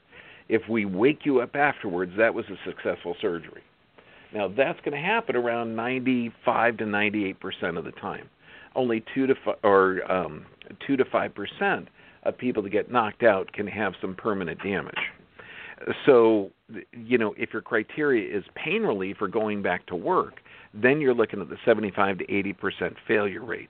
if 0.49 0.61
we 0.69 0.85
wake 0.85 1.19
you 1.25 1.41
up 1.41 1.55
afterwards, 1.55 2.13
that 2.17 2.33
was 2.33 2.45
a 2.49 2.57
successful 2.65 3.15
surgery. 3.21 3.61
Now 4.33 4.47
that's 4.47 4.79
going 4.81 4.91
to 4.91 5.05
happen 5.05 5.35
around 5.35 5.75
95 5.75 6.77
to 6.77 6.85
98 6.85 7.39
percent 7.39 7.77
of 7.77 7.85
the 7.85 7.91
time. 7.91 8.29
Only 8.75 9.03
two 9.13 9.27
to 9.27 9.35
fi- 9.43 9.55
or 9.63 10.09
um, 10.11 10.45
two 10.85 10.97
to 10.97 11.05
five 11.05 11.33
percent 11.33 11.87
of 12.23 12.37
people 12.37 12.61
that 12.63 12.69
get 12.69 12.91
knocked 12.91 13.23
out 13.23 13.51
can 13.53 13.67
have 13.67 13.93
some 14.01 14.15
permanent 14.15 14.61
damage. 14.61 14.95
So, 16.05 16.49
you 16.91 17.17
know, 17.17 17.35
if 17.37 17.53
your 17.53 17.61
criteria 17.61 18.35
is 18.35 18.43
pain 18.55 18.81
relief 18.81 19.17
or 19.21 19.27
going 19.27 19.61
back 19.61 19.85
to 19.87 19.95
work, 19.95 20.39
then 20.73 20.99
you're 20.99 21.13
looking 21.13 21.39
at 21.39 21.49
the 21.49 21.57
75 21.65 22.19
to 22.19 22.31
80 22.33 22.53
percent 22.53 22.93
failure 23.07 23.43
rate. 23.43 23.69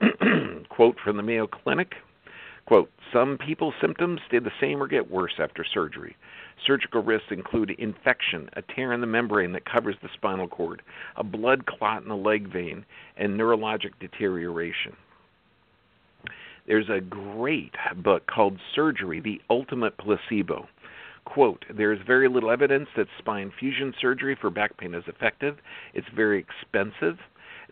Quote 0.70 0.96
from 1.04 1.16
the 1.16 1.22
Mayo 1.22 1.46
Clinic 1.46 1.92
Quote, 2.66 2.90
some 3.12 3.38
people's 3.38 3.74
symptoms 3.80 4.20
stay 4.26 4.38
the 4.38 4.50
same 4.60 4.82
or 4.82 4.86
get 4.86 5.10
worse 5.10 5.34
after 5.38 5.64
surgery. 5.64 6.16
Surgical 6.64 7.02
risks 7.02 7.30
include 7.30 7.70
infection, 7.70 8.48
a 8.54 8.62
tear 8.62 8.92
in 8.92 9.00
the 9.00 9.06
membrane 9.06 9.52
that 9.52 9.64
covers 9.64 9.96
the 10.00 10.08
spinal 10.14 10.46
cord, 10.46 10.80
a 11.16 11.24
blood 11.24 11.66
clot 11.66 12.02
in 12.02 12.08
the 12.08 12.16
leg 12.16 12.50
vein, 12.52 12.84
and 13.16 13.38
neurologic 13.38 13.92
deterioration. 13.98 14.96
There's 16.66 16.88
a 16.88 17.00
great 17.00 17.74
book 17.96 18.26
called 18.26 18.60
Surgery, 18.74 19.20
the 19.20 19.40
Ultimate 19.50 19.98
Placebo. 19.98 20.68
Quote, 21.24 21.64
there 21.68 21.92
is 21.92 22.00
very 22.06 22.28
little 22.28 22.50
evidence 22.50 22.88
that 22.96 23.08
spine 23.18 23.52
fusion 23.58 23.92
surgery 24.00 24.36
for 24.40 24.50
back 24.50 24.76
pain 24.76 24.94
is 24.94 25.04
effective. 25.06 25.58
It's 25.94 26.08
very 26.14 26.38
expensive. 26.38 27.18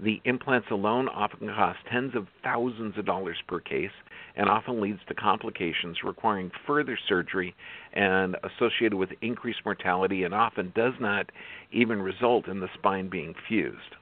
The 0.02 0.20
implants 0.24 0.68
alone 0.70 1.08
often 1.08 1.48
cost 1.48 1.78
tens 1.90 2.14
of 2.14 2.26
thousands 2.42 2.96
of 2.96 3.04
dollars 3.04 3.36
per 3.46 3.60
case 3.60 3.90
and 4.34 4.48
often 4.48 4.80
leads 4.80 5.00
to 5.08 5.14
complications 5.14 5.98
requiring 6.02 6.50
further 6.66 6.98
surgery 7.08 7.54
and 7.92 8.36
associated 8.42 8.94
with 8.94 9.10
increased 9.20 9.60
mortality 9.64 10.24
and 10.24 10.32
often 10.32 10.72
does 10.74 10.94
not 11.00 11.30
even 11.72 12.00
result 12.00 12.48
in 12.48 12.60
the 12.60 12.68
spine 12.74 13.10
being 13.10 13.34
fused. 13.46 13.96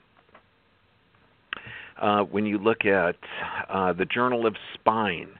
Uh, 2.00 2.22
when 2.22 2.46
you 2.46 2.58
look 2.58 2.84
at 2.84 3.16
uh, 3.68 3.92
the 3.92 4.04
Journal 4.04 4.46
of 4.46 4.54
Spine, 4.74 5.30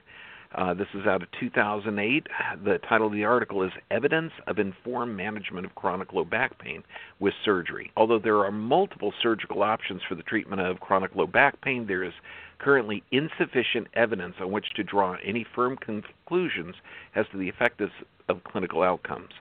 uh, 0.55 0.73
this 0.73 0.87
is 0.95 1.05
out 1.05 1.21
of 1.21 1.29
2008. 1.39 2.27
The 2.63 2.79
title 2.79 3.07
of 3.07 3.13
the 3.13 3.23
article 3.23 3.61
is 3.61 3.71
Evidence 3.91 4.31
of 4.47 4.57
Informed 4.57 5.15
Management 5.15 5.65
of 5.65 5.75
Chronic 5.75 6.11
Low 6.11 6.25
Back 6.25 6.57
Pain 6.57 6.83
with 7.19 7.35
Surgery. 7.45 7.91
Although 7.95 8.17
there 8.17 8.43
are 8.43 8.51
multiple 8.51 9.13
surgical 9.21 9.61
options 9.61 10.01
for 10.07 10.15
the 10.15 10.23
treatment 10.23 10.61
of 10.61 10.79
chronic 10.79 11.15
low 11.15 11.27
back 11.27 11.61
pain, 11.61 11.85
there 11.85 12.03
is 12.03 12.13
currently 12.57 13.03
insufficient 13.11 13.87
evidence 13.93 14.35
on 14.41 14.51
which 14.51 14.73
to 14.75 14.83
draw 14.83 15.17
any 15.23 15.45
firm 15.55 15.77
conclusions 15.77 16.75
as 17.15 17.27
to 17.31 17.37
the 17.37 17.47
effectiveness 17.47 17.93
of 18.27 18.43
clinical 18.43 18.81
outcomes. 18.81 19.31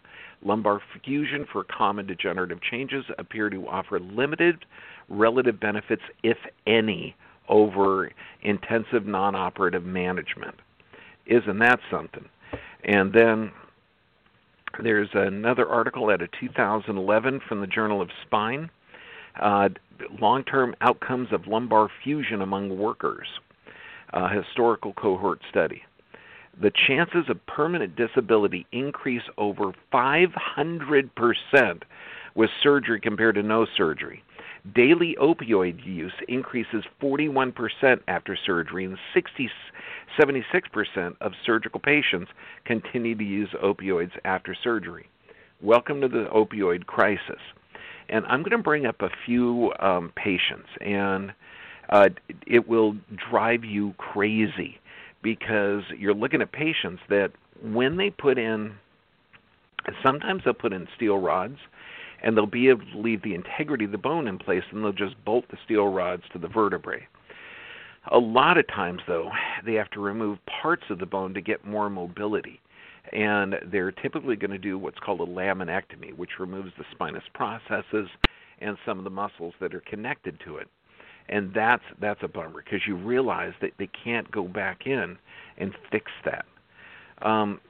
Lumbar 0.45 0.81
fusion 1.05 1.47
for 1.51 1.65
common 1.65 2.07
degenerative 2.07 2.61
changes 2.61 3.05
appear 3.19 3.49
to 3.49 3.67
offer 3.67 3.99
limited 3.99 4.67
relative 5.09 5.59
benefits, 5.59 6.03
if 6.23 6.37
any, 6.67 7.17
over 7.49 8.11
intensive 8.43 9.07
non 9.07 9.35
operative 9.35 9.85
management. 9.85 10.55
Isn't 11.29 11.59
that 11.59 11.81
something? 11.91 12.29
And 12.85 13.13
then 13.13 13.53
there's 14.83 15.11
another 15.13 15.69
article 15.69 16.11
out 16.11 16.23
of 16.23 16.31
2011 16.41 17.41
from 17.49 17.61
the 17.61 17.67
Journal 17.67 18.01
of 18.01 18.09
Spine 18.27 18.71
uh, 19.41 19.69
Long 20.21 20.45
term 20.45 20.77
outcomes 20.81 21.33
of 21.33 21.49
lumbar 21.49 21.89
fusion 22.05 22.41
among 22.41 22.79
workers, 22.79 23.27
a 24.13 24.29
historical 24.29 24.93
cohort 24.93 25.41
study. 25.51 25.83
The 26.61 26.71
chances 26.87 27.29
of 27.29 27.45
permanent 27.47 27.97
disability 27.97 28.67
increase 28.71 29.23
over 29.37 29.73
500% 29.93 31.83
with 32.35 32.51
surgery 32.63 33.01
compared 33.01 33.35
to 33.37 33.43
no 33.43 33.67
surgery. 33.77 34.23
Daily 34.75 35.17
opioid 35.21 35.85
use 35.87 36.13
increases 36.27 36.85
41% 37.01 38.01
after 38.09 38.37
surgery, 38.45 38.85
and 38.85 38.99
60, 39.15 39.49
76% 40.21 41.17
of 41.21 41.33
surgical 41.47 41.79
patients 41.79 42.31
continue 42.65 43.15
to 43.15 43.25
use 43.25 43.49
opioids 43.63 44.11
after 44.25 44.57
surgery. 44.63 45.09
Welcome 45.63 46.01
to 46.01 46.09
the 46.09 46.27
opioid 46.35 46.87
crisis. 46.87 47.41
And 48.09 48.27
I'm 48.27 48.41
going 48.41 48.51
to 48.51 48.59
bring 48.59 48.85
up 48.85 49.01
a 49.01 49.11
few 49.25 49.73
um, 49.79 50.13
patients, 50.17 50.69
and 50.81 51.33
uh, 51.91 52.09
it 52.47 52.69
will 52.69 52.97
drive 53.31 53.65
you 53.65 53.95
crazy 53.97 54.81
because 55.23 55.83
you're 55.97 56.15
looking 56.15 56.43
at 56.43 56.51
patients 56.51 57.03
that 57.11 57.31
when 57.63 57.97
they 57.97 58.11
put 58.11 58.39
in, 58.39 58.75
sometimes 60.05 60.43
they'll 60.45 60.55
put 60.55 60.73
in 60.73 60.89
steel 60.97 61.19
rods 61.19 61.59
and 62.23 62.37
they'll 62.37 62.47
be 62.47 62.69
able 62.69 62.85
to 62.93 62.99
leave 62.99 63.23
the 63.23 63.35
integrity 63.35 63.85
of 63.85 63.93
the 63.93 63.99
bone 63.99 64.27
in 64.29 64.39
place 64.39 64.65
and 64.71 64.83
they'll 64.83 64.93
just 64.93 65.23
bolt 65.25 65.45
the 65.51 65.59
steel 65.65 65.89
rods 65.89 66.23
to 66.33 66.39
the 66.39 66.49
vertebrae. 66.49 67.07
A 68.11 68.19
lot 68.19 68.57
of 68.57 68.67
times, 68.69 69.03
though, 69.07 69.31
they 69.67 69.75
have 69.75 69.91
to 69.91 70.01
remove 70.01 70.39
parts 70.47 70.85
of 70.91 70.99
the 70.99 71.07
bone 71.07 71.35
to 71.35 71.41
get 71.41 71.65
more 71.65 71.91
mobility. 71.91 72.61
And 73.13 73.57
they're 73.71 73.93
typically 73.93 74.37
going 74.37 74.51
to 74.51 74.59
do 74.59 74.79
what's 74.79 74.99
called 74.99 75.21
a 75.21 75.27
laminectomy, 75.27 76.17
which 76.17 76.39
removes 76.39 76.73
the 76.79 76.85
spinous 76.91 77.25
processes 77.35 78.09
and 78.61 78.77
some 78.85 78.99
of 78.99 79.05
the 79.05 79.11
muscles 79.11 79.55
that 79.61 79.75
are 79.75 79.81
connected 79.81 80.39
to 80.45 80.57
it. 80.57 80.69
And 81.31 81.53
that's 81.55 81.83
that's 82.01 82.23
a 82.23 82.29
bummer 82.29 82.63
because 82.65 82.87
you 82.87 82.97
realize 82.97 83.53
that 83.61 83.73
they 83.79 83.89
can't 84.03 84.31
go 84.31 84.45
back 84.45 84.87
in 84.87 85.19
and 85.59 85.75
fix 85.91 86.11
that. 86.25 86.47
Um, 87.21 87.61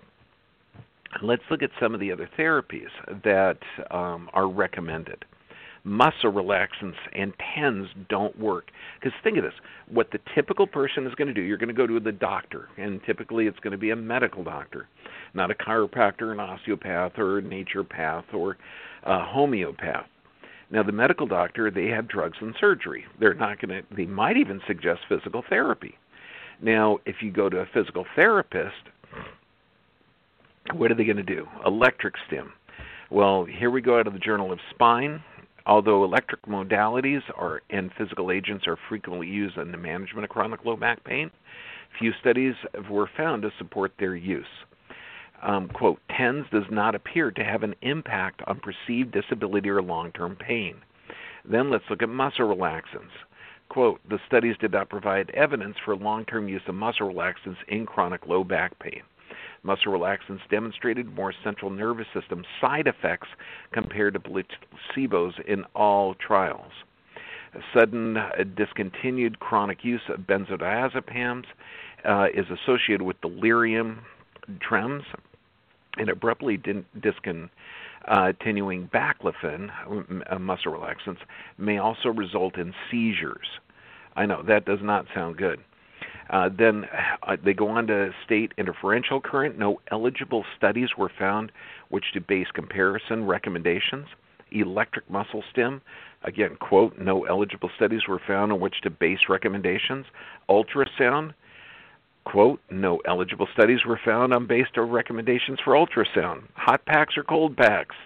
let's 1.23 1.43
look 1.51 1.63
at 1.63 1.71
some 1.81 1.95
of 1.95 2.01
the 2.01 2.13
other 2.13 2.29
therapies 2.39 2.89
that 3.25 3.59
um, 3.91 4.29
are 4.33 4.49
recommended. 4.49 5.25
Muscle 5.85 6.33
relaxants 6.33 6.97
and 7.15 7.33
TENS 7.55 7.89
don't 8.09 8.39
work. 8.39 8.71
Because 9.01 9.17
think 9.23 9.39
of 9.39 9.45
this 9.45 9.55
what 9.89 10.11
the 10.11 10.19
typical 10.35 10.67
person 10.67 11.07
is 11.07 11.15
going 11.15 11.29
to 11.29 11.35
do, 11.35 11.41
you're 11.41 11.57
going 11.57 11.69
to 11.69 11.75
go 11.75 11.87
to 11.87 12.01
the 12.01 12.13
doctor, 12.13 12.69
and 12.77 13.01
typically 13.05 13.47
it's 13.47 13.59
going 13.61 13.71
to 13.71 13.79
be 13.79 13.91
a 13.91 13.97
medical 13.97 14.45
doctor, 14.45 14.87
not 15.35 15.51
a 15.51 15.55
chiropractor, 15.55 16.33
an 16.33 16.41
osteopath, 16.41 17.13
or 17.17 17.39
a 17.39 17.43
naturopath, 17.43 18.25
or 18.35 18.59
a 19.05 19.19
homeopath. 19.25 20.07
Now, 20.71 20.83
the 20.83 20.93
medical 20.93 21.27
doctor, 21.27 21.71
they 21.71 21.87
have 21.87 22.09
drugs 22.09 22.37
and 22.41 22.55
surgery. 22.61 23.07
They're 23.19 23.33
not 23.33 23.59
going 23.59 23.83
to, 23.83 23.95
they 23.97 24.05
might 24.05 24.37
even 24.37 24.61
suggest 24.67 25.01
physical 25.09 25.43
therapy. 25.49 25.95
Now, 26.61 26.99
if 27.07 27.17
you 27.23 27.31
go 27.31 27.49
to 27.49 27.61
a 27.61 27.67
physical 27.73 28.05
therapist, 28.15 28.75
what 30.75 30.91
are 30.91 30.95
they 30.95 31.05
going 31.05 31.17
to 31.17 31.23
do? 31.23 31.47
Electric 31.67 32.15
stim. 32.27 32.53
Well, 33.11 33.45
here 33.45 33.71
we 33.71 33.81
go 33.81 33.99
out 33.99 34.07
of 34.07 34.13
the 34.13 34.19
Journal 34.19 34.53
of 34.53 34.59
Spine. 34.71 35.23
Although 35.67 36.03
electric 36.03 36.47
modalities 36.47 37.21
are, 37.37 37.61
and 37.69 37.91
physical 37.99 38.31
agents 38.31 38.67
are 38.67 38.79
frequently 38.89 39.27
used 39.27 39.59
in 39.59 39.71
the 39.71 39.77
management 39.77 40.25
of 40.25 40.31
chronic 40.31 40.65
low 40.65 40.77
back 40.77 41.05
pain, 41.05 41.31
few 41.99 42.13
studies 42.21 42.55
were 42.91 43.11
found 43.17 43.43
to 43.43 43.51
support 43.59 43.93
their 43.99 44.17
use. 44.17 44.47
Um, 45.43 45.69
quote, 45.69 46.01
TENS 46.17 46.47
does 46.51 46.65
not 46.71 46.95
appear 46.95 47.31
to 47.31 47.45
have 47.45 47.63
an 47.63 47.75
impact 47.83 48.41
on 48.47 48.61
perceived 48.61 49.13
disability 49.13 49.69
or 49.69 49.83
long 49.83 50.11
term 50.13 50.37
pain. 50.37 50.77
Then 51.45 51.71
let's 51.71 51.85
look 51.91 52.03
at 52.03 52.09
muscle 52.09 52.49
relaxants. 52.49 53.13
Quote, 53.69 54.01
the 54.09 54.19
studies 54.27 54.57
did 54.59 54.73
not 54.73 54.89
provide 54.89 55.31
evidence 55.31 55.77
for 55.85 55.95
long 55.97 56.25
term 56.25 56.49
use 56.49 56.63
of 56.67 56.75
muscle 56.75 57.13
relaxants 57.13 57.59
in 57.69 57.87
chronic 57.87 58.27
low 58.27 58.43
back 58.43 58.79
pain. 58.79 59.03
Muscle 59.63 59.93
relaxants 59.93 60.41
demonstrated 60.51 61.15
more 61.15 61.33
central 61.45 61.71
nervous 61.71 62.07
system 62.15 62.45
side 62.61 62.87
effects 62.87 63.29
compared 63.73 64.15
to 64.15 64.21
placebos 64.21 65.39
in 65.47 65.65
all 65.75 66.15
trials. 66.15 66.73
Sudden 67.75 68.19
discontinued 68.57 69.41
chronic 69.41 69.85
use 69.85 70.03
of 70.09 70.21
benzodiazepines 70.21 71.45
uh, 72.05 72.27
is 72.35 72.47
associated 72.51 73.03
with 73.03 73.21
delirium 73.21 74.01
tremens 74.61 75.05
and 75.97 76.09
abruptly 76.09 76.57
discontinuing 77.01 77.51
baclofen, 78.89 79.71
uh, 80.31 80.39
muscle 80.39 80.73
relaxants, 80.73 81.19
may 81.57 81.79
also 81.79 82.11
result 82.11 82.57
in 82.57 82.73
seizures. 82.91 83.47
I 84.15 84.27
know 84.27 84.43
that 84.43 84.65
does 84.65 84.81
not 84.83 85.07
sound 85.15 85.37
good. 85.37 85.61
Uh, 86.31 86.49
then 86.57 86.85
uh, 87.27 87.37
they 87.43 87.55
go 87.55 87.69
on 87.69 87.87
to 87.87 88.11
state 88.25 88.53
interferential 88.59 89.21
current. 89.21 89.59
No 89.59 89.81
eligible 89.91 90.45
studies 90.57 90.91
were 90.97 91.11
found 91.19 91.53
which 91.89 92.05
to 92.13 92.21
base 92.21 92.49
comparison 92.53 93.25
recommendations. 93.25 94.07
Electric 94.51 95.09
muscle 95.11 95.43
stim, 95.51 95.81
again, 96.25 96.57
quote, 96.61 96.99
no 96.99 97.25
eligible 97.25 97.71
studies 97.77 98.03
were 98.09 98.21
found 98.27 98.53
on 98.53 98.61
which 98.61 98.81
to 98.83 98.91
base 98.91 99.29
recommendations. 99.29 100.07
Ultrasound, 100.49 101.35
quote, 102.25 102.61
no 102.71 102.99
eligible 103.07 103.49
studies 103.53 103.81
were 103.87 104.01
found 104.03 104.33
on 104.33 104.47
based 104.47 104.77
on 104.77 104.91
recommendations 104.91 105.59
for 105.63 105.75
ultrasound. 105.75 106.43
Hot 106.55 106.85
packs 106.87 107.17
or 107.17 107.25
cold 107.25 107.57
packs, 107.57 107.97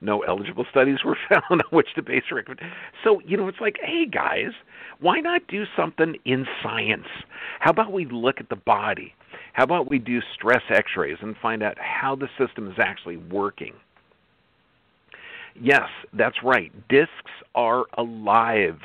no 0.00 0.20
eligible 0.20 0.66
studies 0.70 0.98
were 1.04 1.16
found 1.28 1.44
on 1.50 1.60
which 1.70 1.88
to 1.94 2.02
base 2.02 2.24
recommendations. 2.32 2.74
So, 3.04 3.20
you 3.26 3.36
know, 3.36 3.48
it's 3.48 3.60
like, 3.60 3.76
hey 3.82 4.06
guys, 4.06 4.52
why 5.00 5.20
not 5.20 5.46
do 5.48 5.64
something 5.76 6.16
in 6.24 6.46
science? 6.62 7.06
How 7.60 7.70
about 7.70 7.92
we 7.92 8.06
look 8.06 8.40
at 8.40 8.48
the 8.48 8.56
body? 8.56 9.14
How 9.52 9.64
about 9.64 9.90
we 9.90 9.98
do 9.98 10.20
stress 10.34 10.62
x 10.70 10.92
rays 10.96 11.18
and 11.20 11.36
find 11.36 11.62
out 11.62 11.78
how 11.78 12.16
the 12.16 12.28
system 12.38 12.70
is 12.70 12.78
actually 12.78 13.16
working? 13.16 13.74
Yes, 15.60 15.88
that's 16.12 16.42
right. 16.42 16.72
Discs 16.88 17.30
are 17.54 17.84
alive. 17.98 18.80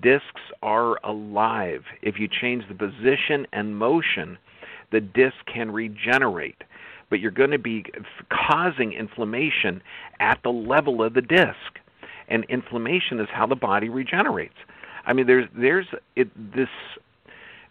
Discs 0.00 0.40
are 0.62 0.98
alive. 1.04 1.82
If 2.02 2.18
you 2.18 2.28
change 2.28 2.64
the 2.68 2.74
position 2.74 3.46
and 3.52 3.76
motion, 3.76 4.38
the 4.92 5.00
disc 5.00 5.36
can 5.52 5.72
regenerate. 5.72 6.62
But 7.08 7.18
you're 7.18 7.32
going 7.32 7.50
to 7.50 7.58
be 7.58 7.84
causing 8.30 8.92
inflammation 8.92 9.82
at 10.20 10.40
the 10.44 10.50
level 10.50 11.02
of 11.02 11.14
the 11.14 11.22
disc. 11.22 11.80
And 12.28 12.44
inflammation 12.48 13.18
is 13.18 13.28
how 13.32 13.46
the 13.46 13.56
body 13.56 13.88
regenerates. 13.88 14.54
I 15.04 15.12
mean, 15.12 15.26
there's 15.26 15.48
there's 15.56 15.86
it, 16.16 16.28
this 16.54 16.68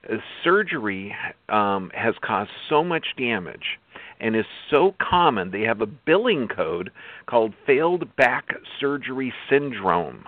uh, 0.09 0.17
surgery 0.43 1.15
um, 1.49 1.91
has 1.93 2.15
caused 2.21 2.51
so 2.69 2.83
much 2.83 3.07
damage 3.17 3.79
and 4.19 4.35
is 4.35 4.45
so 4.69 4.95
common. 4.99 5.51
They 5.51 5.61
have 5.61 5.81
a 5.81 5.85
billing 5.85 6.47
code 6.47 6.91
called 7.25 7.53
failed 7.65 8.15
back 8.15 8.49
surgery 8.79 9.33
syndrome, 9.49 10.23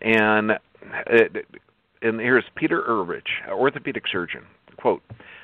and 0.00 0.52
uh, 0.52 1.40
and 2.02 2.20
here's 2.20 2.44
Peter 2.54 2.82
Ullrich, 2.82 3.48
orthopedic 3.48 4.04
surgeon. 4.10 4.42
Quote, 4.76 5.02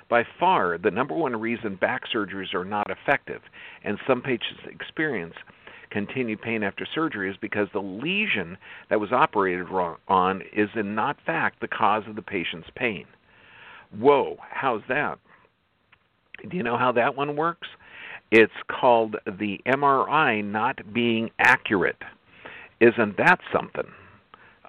By 0.08 0.24
far, 0.40 0.78
the 0.78 0.90
number 0.90 1.14
one 1.14 1.38
reason 1.38 1.76
back 1.76 2.02
surgeries 2.14 2.54
are 2.54 2.64
not 2.64 2.90
effective, 2.90 3.42
and 3.84 3.98
some 4.06 4.22
patients 4.22 4.60
experience 4.70 5.34
continued 5.96 6.42
pain 6.42 6.62
after 6.62 6.86
surgery, 6.94 7.30
is 7.30 7.38
because 7.40 7.68
the 7.72 7.80
lesion 7.80 8.58
that 8.90 9.00
was 9.00 9.12
operated 9.12 9.66
on 10.08 10.42
is 10.54 10.68
in 10.74 10.94
not 10.94 11.16
fact 11.24 11.58
the 11.62 11.68
cause 11.68 12.02
of 12.06 12.16
the 12.16 12.20
patient's 12.20 12.68
pain. 12.76 13.06
Whoa, 13.98 14.36
how's 14.50 14.82
that? 14.90 15.18
Do 16.50 16.54
you 16.54 16.62
know 16.62 16.76
how 16.76 16.92
that 16.92 17.16
one 17.16 17.34
works? 17.34 17.68
It's 18.30 18.52
called 18.68 19.16
the 19.24 19.58
MRI 19.66 20.44
not 20.44 20.92
being 20.92 21.30
accurate. 21.38 22.02
Isn't 22.78 23.16
that 23.16 23.38
something? 23.50 23.90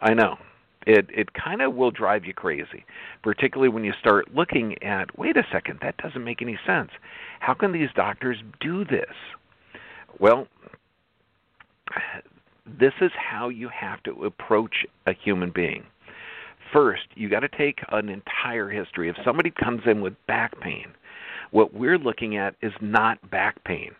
I 0.02 0.14
know. 0.14 0.38
It 0.86 1.10
it 1.10 1.34
kind 1.34 1.62
of 1.62 1.76
will 1.76 1.92
drive 1.92 2.24
you 2.24 2.34
crazy, 2.34 2.86
particularly 3.22 3.68
when 3.68 3.84
you 3.84 3.92
start 4.00 4.34
looking 4.34 4.82
at, 4.82 5.20
wait 5.20 5.36
a 5.36 5.44
second, 5.52 5.80
that 5.82 5.98
doesn't 5.98 6.24
make 6.24 6.42
any 6.42 6.58
sense. 6.66 6.92
How 7.42 7.54
can 7.54 7.74
these 7.74 7.90
doctors 7.94 8.38
do 8.62 8.86
this? 8.86 9.14
Well, 10.22 10.48
this 12.80 12.94
is 13.02 13.12
how 13.16 13.50
you 13.50 13.70
have 13.70 14.04
to 14.04 14.26
approach 14.26 14.86
a 15.06 15.14
human 15.14 15.52
being. 15.52 15.84
First, 16.74 17.04
you 17.16 17.30
got 17.30 17.40
to 17.42 17.50
take 17.50 17.80
an 17.90 18.10
entire 18.10 18.70
history. 18.70 19.10
If 19.10 19.16
somebody 19.24 19.52
comes 19.52 19.82
in 19.86 20.02
with 20.02 20.14
back 20.28 20.60
pain, 20.60 20.88
what 21.52 21.74
we're 21.74 21.98
looking 21.98 22.36
at 22.36 22.56
is 22.62 22.74
not 22.82 23.32
back 23.32 23.64
pain. 23.64 23.92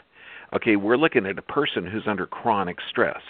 Okay, 0.54 0.76
we're 0.76 0.98
looking 0.98 1.26
at 1.26 1.38
a 1.38 1.42
person 1.42 1.86
who's 1.86 2.08
under 2.08 2.26
chronic 2.26 2.78
stress. 2.90 3.22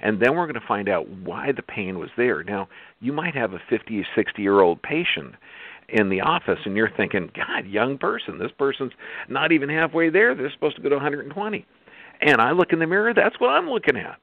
And 0.00 0.20
then 0.20 0.34
we're 0.34 0.46
going 0.46 0.60
to 0.60 0.66
find 0.66 0.88
out 0.88 1.08
why 1.08 1.52
the 1.52 1.62
pain 1.62 1.98
was 1.98 2.10
there. 2.16 2.42
Now, 2.42 2.68
you 3.00 3.12
might 3.12 3.34
have 3.34 3.52
a 3.52 3.60
50, 3.70 4.04
60 4.16 4.42
year 4.42 4.60
old 4.60 4.82
patient 4.82 5.34
in 5.88 6.08
the 6.08 6.20
office 6.20 6.58
and 6.64 6.76
you're 6.76 6.90
thinking, 6.96 7.30
God, 7.34 7.66
young 7.66 7.98
person, 7.98 8.38
this 8.38 8.50
person's 8.58 8.92
not 9.28 9.52
even 9.52 9.68
halfway 9.68 10.10
there. 10.10 10.34
They're 10.34 10.50
supposed 10.50 10.76
to 10.76 10.82
go 10.82 10.88
to 10.88 10.96
120. 10.96 11.66
And 12.22 12.40
I 12.40 12.52
look 12.52 12.72
in 12.72 12.78
the 12.78 12.86
mirror, 12.86 13.12
that's 13.12 13.38
what 13.40 13.50
I'm 13.50 13.68
looking 13.68 13.96
at. 13.96 14.18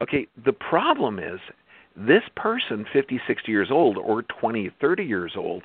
Okay, 0.00 0.26
the 0.44 0.52
problem 0.52 1.18
is 1.18 1.40
this 1.96 2.22
person, 2.36 2.84
50, 2.92 3.20
60 3.26 3.50
years 3.50 3.68
old, 3.70 3.96
or 3.96 4.22
20, 4.22 4.70
30 4.80 5.04
years 5.04 5.32
old, 5.36 5.62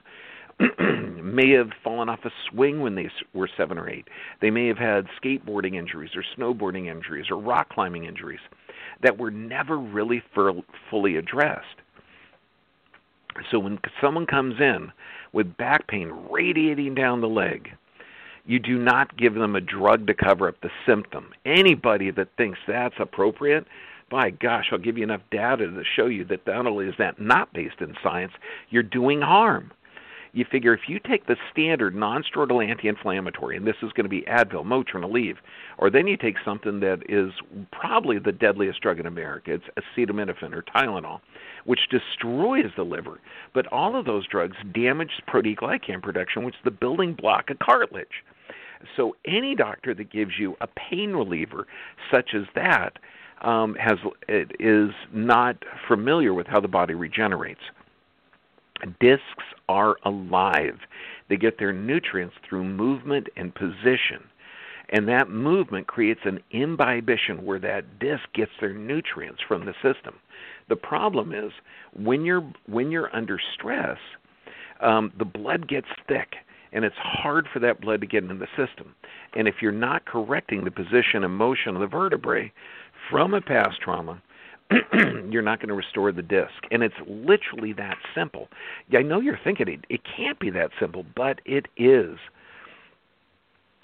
may 1.22 1.52
have 1.52 1.70
fallen 1.84 2.10
off 2.10 2.20
a 2.26 2.32
swing 2.50 2.82
when 2.82 2.96
they 2.96 3.10
were 3.34 3.50
seven 3.58 3.78
or 3.78 3.90
eight. 3.90 4.08
They 4.42 4.50
may 4.50 4.68
have 4.68 4.78
had 4.78 5.06
skateboarding 5.22 5.76
injuries 5.76 6.12
or 6.16 6.24
snowboarding 6.38 6.88
injuries 6.88 7.28
or 7.30 7.40
rock 7.40 7.70
climbing 7.70 8.06
injuries 8.06 8.40
that 9.04 9.18
were 9.18 9.30
never 9.30 9.78
really 9.78 10.24
fully 10.90 11.18
addressed. 11.18 11.66
So 13.52 13.60
when 13.60 13.78
someone 14.02 14.26
comes 14.26 14.56
in 14.60 14.92
with 15.32 15.56
back 15.58 15.88
pain 15.88 16.12
radiating 16.32 16.96
down 16.96 17.22
the 17.22 17.28
leg, 17.28 17.70
you 18.48 18.60
do 18.60 18.80
not 18.80 19.16
give 19.18 19.36
them 19.36 19.56
a 19.56 19.62
drug 19.62 20.08
to 20.08 20.14
cover 20.14 20.48
up 20.48 20.56
the 20.62 20.70
symptom. 20.86 21.32
Anybody 21.46 22.12
that 22.12 22.30
thinks 22.38 22.60
that's 22.68 22.96
appropriate, 23.00 23.66
by 24.10 24.30
gosh, 24.32 24.70
I'll 24.72 24.78
give 24.78 24.98
you 24.98 25.04
enough 25.04 25.22
data 25.32 25.68
to 25.68 25.84
show 25.96 26.08
you 26.08 26.26
that 26.26 26.48
not 26.48 26.66
only 26.66 26.88
is 26.88 26.96
that 26.98 27.20
not 27.22 27.54
based 27.54 27.82
in 27.82 27.94
science, 28.02 28.32
you're 28.70 28.84
doing 28.84 29.22
harm 29.22 29.72
you 30.38 30.46
figure 30.50 30.74
if 30.74 30.82
you 30.88 31.00
take 31.00 31.26
the 31.26 31.36
standard 31.52 31.96
non-steroidal 31.96 32.66
anti-inflammatory, 32.66 33.58
and 33.58 33.66
this 33.66 33.76
is 33.82 33.92
going 33.94 34.06
to 34.06 34.10
be 34.10 34.22
Advil, 34.24 34.64
Motrin, 34.64 35.04
Aleve, 35.04 35.38
or 35.78 35.90
then 35.90 36.08
you 36.08 36.16
take 36.16 36.36
something 36.46 36.80
that 36.80 37.00
is 37.10 37.32
probably 37.72 38.20
the 38.20 38.32
deadliest 38.32 38.82
drug 38.82 39.00
in 39.00 39.06
America, 39.06 39.54
it's 39.54 39.66
acetaminophen 39.98 40.54
or 40.54 40.62
Tylenol, 40.62 41.22
which 41.66 41.90
destroys 41.90 42.72
the 42.76 42.84
liver. 42.84 43.20
But 43.54 43.68
all 43.68 43.96
of 43.96 44.06
those 44.06 44.28
drugs 44.28 44.58
damage 44.74 45.12
proteoglycan 45.28 46.02
production, 46.04 46.44
which 46.44 46.56
is 46.56 46.62
the 46.64 46.72
building 46.72 47.14
block 47.14 47.50
of 47.50 47.60
cartilage. 47.60 48.24
So 48.96 49.16
any 49.26 49.56
doctor 49.56 49.94
that 49.94 50.12
gives 50.12 50.34
you 50.40 50.56
a 50.62 50.68
pain 50.68 51.14
reliever 51.14 51.68
such 52.12 52.32
as 52.34 52.44
that 52.56 52.98
um, 53.42 53.76
has 53.76 53.98
is 54.60 54.90
not 55.14 55.58
familiar 55.88 56.34
with 56.34 56.48
how 56.48 56.60
the 56.60 56.68
body 56.68 56.94
regenerates. 56.94 57.62
Discs 59.00 59.44
are 59.70 59.98
alive. 60.06 60.80
They 61.30 61.38
get 61.38 61.58
their 61.58 61.74
nutrients 61.74 62.36
through 62.48 62.64
movement 62.64 63.28
and 63.36 63.54
position. 63.54 64.24
And 64.90 65.08
that 65.10 65.30
movement 65.30 65.88
creates 65.88 66.22
an 66.24 66.40
imbibition 66.52 67.46
where 67.46 67.60
that 67.60 68.00
disc 68.00 68.24
gets 68.34 68.52
their 68.62 68.74
nutrients 68.74 69.42
from 69.46 69.66
the 69.66 69.74
system. 69.82 70.16
The 70.70 70.78
problem 70.78 71.34
is 71.34 71.52
when 71.94 72.24
you're 72.24 72.48
when 72.68 72.92
you're 72.92 73.14
under 73.14 73.40
stress, 73.54 73.98
um, 74.80 75.12
the 75.18 75.26
blood 75.26 75.68
gets 75.68 75.88
thick, 76.08 76.36
and 76.72 76.86
it's 76.86 76.96
hard 76.98 77.48
for 77.52 77.60
that 77.60 77.82
blood 77.82 78.02
to 78.02 78.08
get 78.08 78.24
into 78.24 78.36
the 78.36 78.48
system. 78.58 78.96
And 79.36 79.48
if 79.48 79.56
you're 79.62 79.72
not 79.72 80.06
correcting 80.06 80.64
the 80.64 80.72
position 80.72 81.24
and 81.24 81.34
motion 81.34 81.76
of 81.76 81.82
the 81.82 81.88
vertebrae 81.88 82.52
from 83.10 83.34
a 83.34 83.42
past 83.42 83.82
trauma, 83.82 84.22
you're 85.30 85.42
not 85.42 85.60
going 85.60 85.70
to 85.70 85.74
restore 85.74 86.12
the 86.12 86.22
disc. 86.22 86.54
And 86.72 86.84
it's 86.84 86.96
literally 87.08 87.74
that 87.74 87.98
simple. 88.14 88.50
I 88.94 89.02
know 89.02 89.20
you're 89.20 89.40
thinking 89.44 89.68
it, 89.68 89.86
it 89.90 90.02
can't 90.04 90.40
be 90.40 90.50
that 90.52 90.72
simple, 90.80 91.06
but 91.16 91.40
it 91.46 91.68
is. 91.78 92.18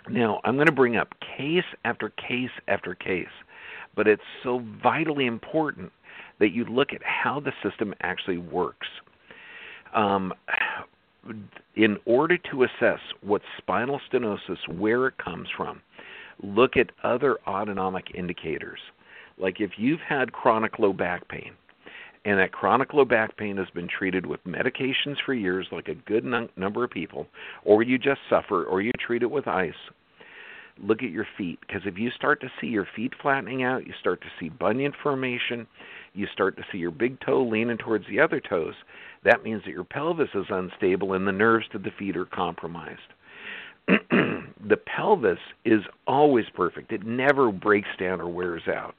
Now, 0.10 0.42
I'm 0.44 0.56
going 0.56 0.68
to 0.68 0.74
bring 0.74 0.98
up 0.98 1.14
case 1.38 1.64
after 1.86 2.10
case 2.10 2.50
after 2.68 2.94
case, 2.94 3.28
but 3.96 4.08
it's 4.08 4.24
so 4.44 4.62
vitally 4.82 5.26
important 5.26 5.94
that 6.40 6.52
you 6.52 6.66
look 6.66 6.92
at 6.92 7.02
how 7.04 7.40
the 7.40 7.54
system 7.64 7.94
actually 8.02 8.38
works. 8.38 8.88
Um, 9.96 10.34
in 11.76 11.98
order 12.06 12.38
to 12.52 12.64
assess 12.64 13.00
what 13.22 13.42
spinal 13.58 14.00
stenosis, 14.12 14.68
where 14.78 15.08
it 15.08 15.18
comes 15.18 15.48
from, 15.56 15.82
look 16.42 16.78
at 16.78 16.92
other 17.04 17.38
autonomic 17.48 18.14
indicators. 18.16 18.80
Like 19.38 19.60
if 19.60 19.72
you've 19.78 20.02
had 20.02 20.34
chronic 20.34 20.80
low 20.80 20.94
back 20.94 21.28
pain, 21.28 21.52
and 22.26 22.40
that 22.40 22.54
chronic 22.54 22.94
low 22.94 23.06
back 23.06 23.36
pain 23.36 23.58
has 23.58 23.70
been 23.74 23.88
treated 23.88 24.26
with 24.26 24.44
medications 24.46 25.18
for 25.26 25.34
years, 25.34 25.68
like 25.72 25.90
a 25.90 25.96
good 25.96 26.26
n- 26.26 26.50
number 26.56 26.84
of 26.84 26.92
people, 26.92 27.28
or 27.66 27.84
you 27.84 27.98
just 27.98 28.22
suffer, 28.30 28.64
or 28.64 28.82
you 28.82 28.92
treat 29.06 29.24
it 29.24 29.32
with 29.32 29.48
ice, 29.48 29.74
look 30.82 31.04
at 31.04 31.10
your 31.10 31.28
feet. 31.38 31.60
Because 31.68 31.82
if 31.86 31.98
you 31.98 32.10
start 32.12 32.40
to 32.42 32.52
see 32.62 32.68
your 32.68 32.88
feet 32.96 33.14
flattening 33.22 33.64
out, 33.64 33.86
you 33.86 33.94
start 34.00 34.22
to 34.22 34.28
see 34.40 34.50
bunion 34.50 34.94
formation, 35.04 35.68
you 36.14 36.28
start 36.32 36.56
to 36.58 36.64
see 36.72 36.78
your 36.78 36.92
big 36.92 37.20
toe 37.20 37.44
leaning 37.44 37.78
towards 37.78 38.06
the 38.08 38.20
other 38.20 38.40
toes, 38.40 38.76
that 39.26 39.44
means 39.44 39.64
that 39.66 39.72
your 39.72 39.84
pelvis 39.84 40.30
is 40.34 40.46
unstable 40.50 41.14
and 41.14 41.28
the 41.28 41.32
nerves 41.32 41.66
to 41.72 41.78
the 41.78 41.92
feet 41.98 42.18
are 42.18 42.26
compromised. 42.26 43.00
the 43.88 44.78
pelvis 44.86 45.40
is 45.66 45.82
always 46.08 46.46
perfect, 46.56 46.92
it 46.92 47.06
never 47.06 47.52
breaks 47.52 47.90
down 48.00 48.22
or 48.22 48.30
wears 48.30 48.64
out 48.68 48.96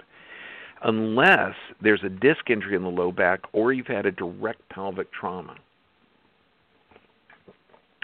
unless 0.84 1.54
there's 1.80 2.04
a 2.04 2.08
disc 2.08 2.48
injury 2.48 2.76
in 2.76 2.82
the 2.82 2.88
low 2.88 3.10
back 3.10 3.40
or 3.52 3.72
you've 3.72 3.86
had 3.86 4.06
a 4.06 4.12
direct 4.12 4.68
pelvic 4.68 5.10
trauma. 5.12 5.56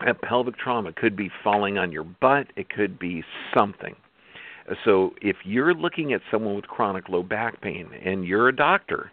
A 0.07 0.15
pelvic 0.15 0.57
trauma 0.57 0.93
could 0.95 1.15
be 1.15 1.31
falling 1.45 1.77
on 1.77 1.93
your 1.93 2.05
butt, 2.05 2.47
it 2.57 2.71
could 2.71 2.99
be 2.99 3.23
something. 3.55 3.95
So 4.85 5.15
if 5.21 5.37
you're 5.45 5.75
looking 5.75 6.13
at 6.13 6.23
someone 6.31 6.55
with 6.55 6.67
chronic 6.67 7.09
low 7.09 7.23
back 7.23 7.61
pain 7.61 7.91
and 8.03 8.25
you're 8.25 8.49
a 8.49 8.57
doctor, 8.57 9.13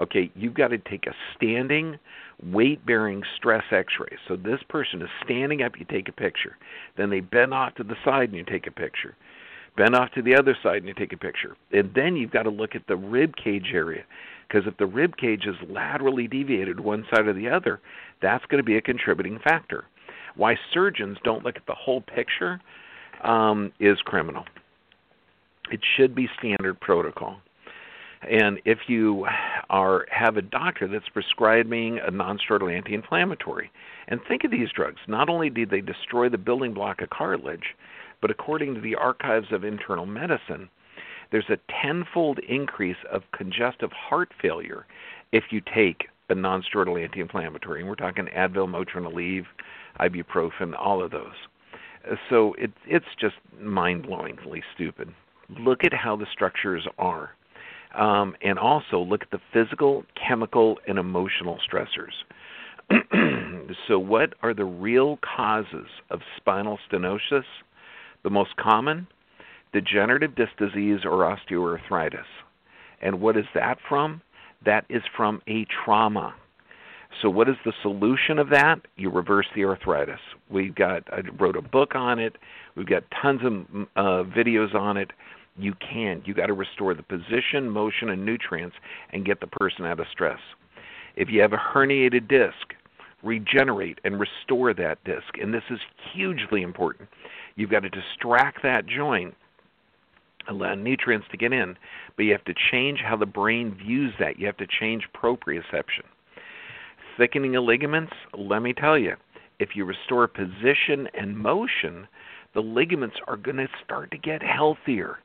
okay, 0.00 0.30
you've 0.34 0.54
got 0.54 0.68
to 0.68 0.78
take 0.78 1.06
a 1.06 1.14
standing 1.36 1.98
weight 2.52 2.84
bearing 2.84 3.22
stress 3.36 3.64
x 3.70 3.94
ray. 3.98 4.16
So 4.28 4.36
this 4.36 4.60
person 4.68 5.00
is 5.02 5.08
standing 5.24 5.62
up, 5.62 5.78
you 5.78 5.86
take 5.86 6.08
a 6.08 6.12
picture. 6.12 6.56
Then 6.96 7.10
they 7.10 7.20
bend 7.20 7.54
off 7.54 7.74
to 7.76 7.84
the 7.84 7.96
side 8.04 8.28
and 8.28 8.34
you 8.34 8.44
take 8.44 8.66
a 8.66 8.70
picture 8.70 9.14
bend 9.76 9.94
off 9.94 10.10
to 10.12 10.22
the 10.22 10.34
other 10.34 10.56
side 10.62 10.78
and 10.78 10.88
you 10.88 10.94
take 10.94 11.12
a 11.12 11.16
picture. 11.16 11.56
And 11.72 11.92
then 11.94 12.16
you've 12.16 12.30
got 12.30 12.44
to 12.44 12.50
look 12.50 12.74
at 12.74 12.86
the 12.88 12.96
rib 12.96 13.34
cage 13.36 13.70
area 13.72 14.04
because 14.48 14.66
if 14.66 14.76
the 14.78 14.86
rib 14.86 15.16
cage 15.16 15.44
is 15.46 15.56
laterally 15.68 16.26
deviated 16.26 16.80
one 16.80 17.04
side 17.10 17.26
or 17.26 17.32
the 17.32 17.48
other, 17.48 17.80
that's 18.22 18.44
going 18.46 18.58
to 18.58 18.64
be 18.64 18.76
a 18.76 18.82
contributing 18.82 19.38
factor. 19.44 19.84
Why 20.34 20.56
surgeons 20.72 21.18
don't 21.24 21.44
look 21.44 21.56
at 21.56 21.66
the 21.66 21.74
whole 21.74 22.00
picture 22.00 22.60
um, 23.22 23.72
is 23.80 23.98
criminal. 24.04 24.44
It 25.70 25.80
should 25.96 26.14
be 26.14 26.28
standard 26.38 26.80
protocol. 26.80 27.40
And 28.28 28.60
if 28.64 28.78
you 28.88 29.26
are 29.70 30.06
have 30.10 30.36
a 30.36 30.42
doctor 30.42 30.88
that's 30.88 31.08
prescribing 31.08 31.98
a 31.98 32.10
nonsteroidal 32.10 32.74
anti-inflammatory, 32.74 33.70
and 34.08 34.20
think 34.26 34.44
of 34.44 34.50
these 34.50 34.70
drugs, 34.74 35.00
not 35.06 35.28
only 35.28 35.48
do 35.48 35.64
they 35.64 35.80
destroy 35.80 36.28
the 36.28 36.38
building 36.38 36.74
block 36.74 37.00
of 37.02 37.10
cartilage, 37.10 37.74
but 38.20 38.30
according 38.30 38.74
to 38.74 38.80
the 38.80 38.94
Archives 38.94 39.52
of 39.52 39.64
Internal 39.64 40.06
Medicine, 40.06 40.68
there's 41.30 41.50
a 41.50 41.58
tenfold 41.82 42.38
increase 42.48 42.96
of 43.12 43.22
congestive 43.32 43.92
heart 43.92 44.30
failure 44.40 44.86
if 45.32 45.44
you 45.50 45.60
take 45.74 46.08
a 46.28 46.34
nonsteroidal 46.34 47.02
anti-inflammatory. 47.02 47.80
And 47.80 47.88
we're 47.88 47.94
talking 47.94 48.26
Advil, 48.36 48.68
Motrin, 48.68 49.10
Aleve, 49.12 49.46
ibuprofen, 50.00 50.74
all 50.78 51.02
of 51.02 51.10
those. 51.10 51.34
So 52.30 52.54
it, 52.54 52.72
it's 52.86 53.06
just 53.20 53.36
mind-blowingly 53.60 54.62
stupid. 54.74 55.12
Look 55.60 55.84
at 55.84 55.92
how 55.92 56.16
the 56.16 56.26
structures 56.32 56.86
are. 56.98 57.30
Um, 57.96 58.36
and 58.42 58.58
also 58.58 58.98
look 58.98 59.22
at 59.22 59.30
the 59.30 59.40
physical, 59.52 60.04
chemical, 60.16 60.78
and 60.86 60.98
emotional 60.98 61.58
stressors. 61.66 62.12
so, 63.88 63.98
what 63.98 64.34
are 64.42 64.52
the 64.52 64.64
real 64.64 65.18
causes 65.36 65.86
of 66.10 66.20
spinal 66.36 66.78
stenosis? 66.90 67.44
The 68.22 68.30
most 68.30 68.56
common 68.56 69.06
degenerative 69.72 70.34
disc 70.34 70.52
disease 70.58 71.00
or 71.04 71.36
osteoarthritis. 71.50 72.24
And 73.02 73.20
what 73.20 73.36
is 73.36 73.44
that 73.54 73.78
from? 73.88 74.22
That 74.64 74.84
is 74.88 75.02
from 75.16 75.42
a 75.48 75.66
trauma. 75.84 76.34
So, 77.22 77.30
what 77.30 77.48
is 77.48 77.56
the 77.64 77.72
solution 77.82 78.38
of 78.38 78.50
that? 78.50 78.76
You 78.96 79.10
reverse 79.10 79.46
the 79.54 79.64
arthritis. 79.64 80.20
We've 80.50 80.74
got, 80.74 81.02
I 81.12 81.20
wrote 81.38 81.56
a 81.56 81.62
book 81.62 81.94
on 81.94 82.18
it. 82.18 82.36
We've 82.74 82.86
got 82.86 83.04
tons 83.22 83.40
of 83.44 83.52
uh, 83.96 84.28
videos 84.30 84.74
on 84.74 84.96
it. 84.96 85.10
You 85.58 85.74
can. 85.80 86.22
You 86.24 86.34
got 86.34 86.46
to 86.46 86.52
restore 86.52 86.94
the 86.94 87.02
position, 87.02 87.70
motion, 87.70 88.10
and 88.10 88.24
nutrients 88.24 88.76
and 89.10 89.24
get 89.24 89.40
the 89.40 89.46
person 89.46 89.84
out 89.84 90.00
of 90.00 90.06
stress. 90.10 90.38
If 91.16 91.28
you 91.30 91.40
have 91.40 91.52
a 91.52 91.56
herniated 91.56 92.28
disc, 92.28 92.74
regenerate 93.22 93.98
and 94.04 94.20
restore 94.20 94.74
that 94.74 95.02
disc. 95.04 95.38
And 95.40 95.52
this 95.52 95.64
is 95.70 95.78
hugely 96.12 96.62
important. 96.62 97.08
You've 97.54 97.70
got 97.70 97.80
to 97.80 97.88
distract 97.88 98.62
that 98.62 98.86
joint, 98.86 99.34
allow 100.48 100.74
nutrients 100.74 101.26
to 101.30 101.36
get 101.36 101.52
in, 101.52 101.76
but 102.16 102.24
you 102.24 102.32
have 102.32 102.44
to 102.44 102.54
change 102.70 103.00
how 103.00 103.16
the 103.16 103.26
brain 103.26 103.74
views 103.74 104.12
that. 104.20 104.38
You 104.38 104.46
have 104.46 104.58
to 104.58 104.66
change 104.66 105.04
proprioception 105.14 106.04
thickening 107.16 107.56
of 107.56 107.64
ligaments, 107.64 108.12
let 108.36 108.62
me 108.62 108.72
tell 108.72 108.98
you, 108.98 109.14
if 109.58 109.70
you 109.74 109.84
restore 109.84 110.28
position 110.28 111.08
and 111.14 111.36
motion, 111.36 112.06
the 112.54 112.60
ligaments 112.60 113.16
are 113.26 113.36
going 113.36 113.56
to 113.56 113.68
start 113.84 114.10
to 114.10 114.18
get 114.18 114.42
healthier. 114.42 115.18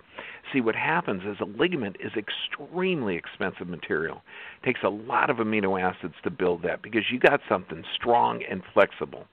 See, 0.51 0.61
what 0.61 0.75
happens 0.75 1.23
is 1.23 1.37
a 1.39 1.45
ligament 1.45 1.97
is 1.99 2.11
extremely 2.15 3.15
expensive 3.15 3.67
material. 3.67 4.21
It 4.61 4.65
takes 4.65 4.81
a 4.83 4.89
lot 4.89 5.29
of 5.29 5.37
amino 5.37 5.81
acids 5.81 6.15
to 6.23 6.29
build 6.29 6.63
that 6.63 6.81
because 6.81 7.03
you 7.11 7.19
got 7.19 7.41
something 7.47 7.83
strong 7.95 8.41
and 8.49 8.61
flexible. 8.73 9.25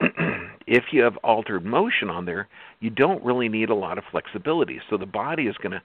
if 0.66 0.84
you 0.92 1.02
have 1.02 1.16
altered 1.18 1.64
motion 1.64 2.10
on 2.10 2.24
there, 2.24 2.48
you 2.80 2.90
don't 2.90 3.24
really 3.24 3.48
need 3.48 3.70
a 3.70 3.74
lot 3.74 3.98
of 3.98 4.04
flexibility. 4.10 4.80
So 4.90 4.96
the 4.96 5.06
body 5.06 5.44
is 5.44 5.56
going 5.56 5.72
to 5.72 5.82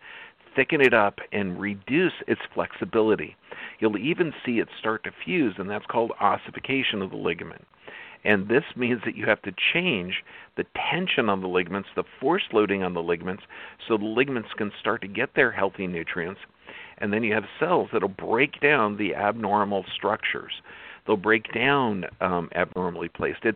thicken 0.55 0.82
it 0.82 0.93
up 0.93 1.19
and 1.32 1.60
reduce 1.60 2.13
its 2.27 2.41
flexibility. 2.53 3.36
You'll 3.79 3.97
even 3.97 4.34
see 4.45 4.60
it 4.60 4.67
start 4.79 5.03
to 5.03 5.12
fuse, 5.23 5.55
and 5.58 5.69
that's 5.69 5.86
called 5.86 6.12
ossification 6.19 7.01
of 7.01 7.12
the 7.12 7.17
ligament. 7.17 7.65
And 8.23 8.47
this 8.47 8.63
means 8.75 9.01
that 9.05 9.15
you 9.15 9.25
have 9.25 9.41
to 9.43 9.53
change 9.73 10.23
the 10.58 10.65
tension 10.91 11.29
on 11.29 11.41
the 11.41 11.47
ligaments, 11.47 11.89
the 11.95 12.03
force 12.19 12.43
loading 12.51 12.84
on 12.84 12.93
the 12.93 13.01
ligaments, 13.01 13.43
so 13.88 13.97
the 13.97 14.05
ligaments 14.05 14.49
can 14.58 14.71
start 14.79 15.01
to 15.01 15.08
get 15.08 15.36
their 15.36 15.51
healthy 15.51 15.88
nutrients. 15.88 16.41
And 16.97 17.13
then 17.13 17.23
you 17.23 17.34
have 17.34 17.45
cells 17.60 17.89
that'll 17.93 18.10
break 18.10 18.60
down 18.60 18.97
the 18.97 19.15
abnormal 19.15 19.86
structures. 19.95 20.62
They'll 21.08 21.17
break 21.17 21.53
down 21.53 22.05
um, 22.19 22.49
abnormally 22.53 23.10
placed. 23.10 23.45
It, 23.45 23.55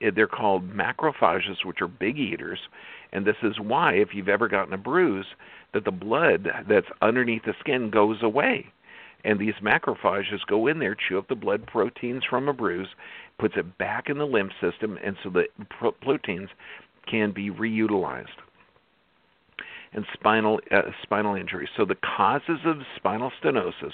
it, 0.00 0.16
they're 0.16 0.26
called 0.26 0.68
macrophages, 0.68 1.64
which 1.64 1.80
are 1.80 1.88
big 1.88 2.18
eaters. 2.18 2.58
And 3.12 3.24
this 3.24 3.36
is 3.42 3.60
why, 3.60 3.94
if 3.94 4.08
you've 4.14 4.28
ever 4.28 4.48
gotten 4.48 4.74
a 4.74 4.78
bruise, 4.78 5.26
that 5.74 5.84
the 5.84 5.92
blood 5.92 6.48
that's 6.68 6.88
underneath 7.00 7.44
the 7.44 7.54
skin 7.60 7.88
goes 7.88 8.18
away 8.22 8.66
and 9.24 9.38
these 9.38 9.54
macrophages 9.62 10.44
go 10.48 10.66
in 10.66 10.78
there, 10.78 10.96
chew 10.96 11.18
up 11.18 11.28
the 11.28 11.34
blood 11.34 11.66
proteins 11.66 12.24
from 12.28 12.48
a 12.48 12.52
bruise, 12.52 12.88
puts 13.38 13.54
it 13.56 13.78
back 13.78 14.08
in 14.08 14.18
the 14.18 14.26
lymph 14.26 14.52
system, 14.60 14.98
and 15.04 15.16
so 15.22 15.30
the 15.30 15.44
proteins 16.00 16.48
can 17.08 17.32
be 17.32 17.50
reutilized. 17.50 18.26
And 19.94 20.06
spinal 20.14 20.58
uh, 20.70 20.90
spinal 21.02 21.34
injury. 21.34 21.68
So 21.76 21.84
the 21.84 21.96
causes 22.16 22.60
of 22.64 22.78
spinal 22.96 23.30
stenosis: 23.42 23.92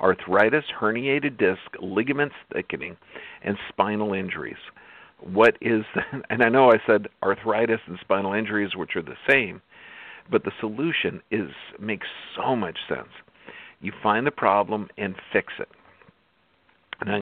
arthritis, 0.00 0.64
herniated 0.80 1.36
disc, 1.36 1.60
ligaments 1.80 2.36
thickening, 2.52 2.96
and 3.42 3.56
spinal 3.68 4.14
injuries. 4.14 4.54
What 5.18 5.56
is? 5.60 5.84
And 6.30 6.42
I 6.44 6.48
know 6.48 6.70
I 6.70 6.80
said 6.86 7.08
arthritis 7.24 7.80
and 7.88 7.98
spinal 8.00 8.34
injuries, 8.34 8.76
which 8.76 8.94
are 8.94 9.02
the 9.02 9.16
same, 9.28 9.60
but 10.30 10.44
the 10.44 10.52
solution 10.60 11.20
is 11.32 11.50
makes 11.80 12.06
so 12.36 12.54
much 12.54 12.78
sense 12.88 13.10
you 13.82 13.92
find 14.02 14.26
the 14.26 14.30
problem 14.30 14.88
and 14.96 15.14
fix 15.32 15.52
it. 15.58 15.68
And 17.00 17.10
I 17.10 17.20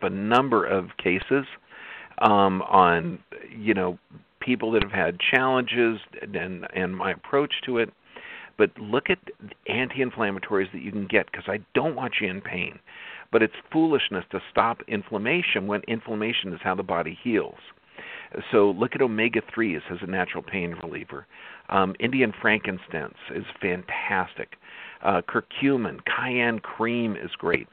have 0.00 0.12
a 0.12 0.14
number 0.14 0.64
of 0.64 0.96
cases 1.02 1.46
um, 2.18 2.62
on 2.62 3.18
you 3.50 3.74
know 3.74 3.98
people 4.40 4.70
that 4.72 4.82
have 4.82 4.92
had 4.92 5.18
challenges 5.18 5.98
and 6.22 6.66
and 6.74 6.96
my 6.96 7.12
approach 7.12 7.54
to 7.66 7.78
it. 7.78 7.90
But 8.58 8.70
look 8.78 9.08
at 9.08 9.18
anti-inflammatories 9.66 10.70
that 10.72 10.82
you 10.82 10.92
can 10.92 11.06
get 11.06 11.26
because 11.32 11.46
I 11.48 11.60
don't 11.74 11.96
want 11.96 12.14
you 12.20 12.28
in 12.28 12.42
pain. 12.42 12.78
But 13.32 13.42
it's 13.42 13.54
foolishness 13.72 14.24
to 14.30 14.40
stop 14.50 14.82
inflammation 14.86 15.66
when 15.66 15.80
inflammation 15.88 16.52
is 16.52 16.60
how 16.62 16.74
the 16.74 16.82
body 16.82 17.18
heals. 17.24 17.56
So 18.50 18.70
look 18.70 18.94
at 18.94 19.02
omega 19.02 19.40
3s 19.56 19.80
as 19.90 19.98
a 20.02 20.06
natural 20.06 20.42
pain 20.42 20.76
reliever. 20.82 21.26
Um, 21.70 21.94
Indian 21.98 22.32
frankincense 22.40 23.16
is 23.34 23.44
fantastic. 23.60 24.56
Uh, 25.02 25.20
curcumin, 25.22 26.00
cayenne 26.04 26.58
cream 26.60 27.16
is 27.16 27.30
great. 27.36 27.66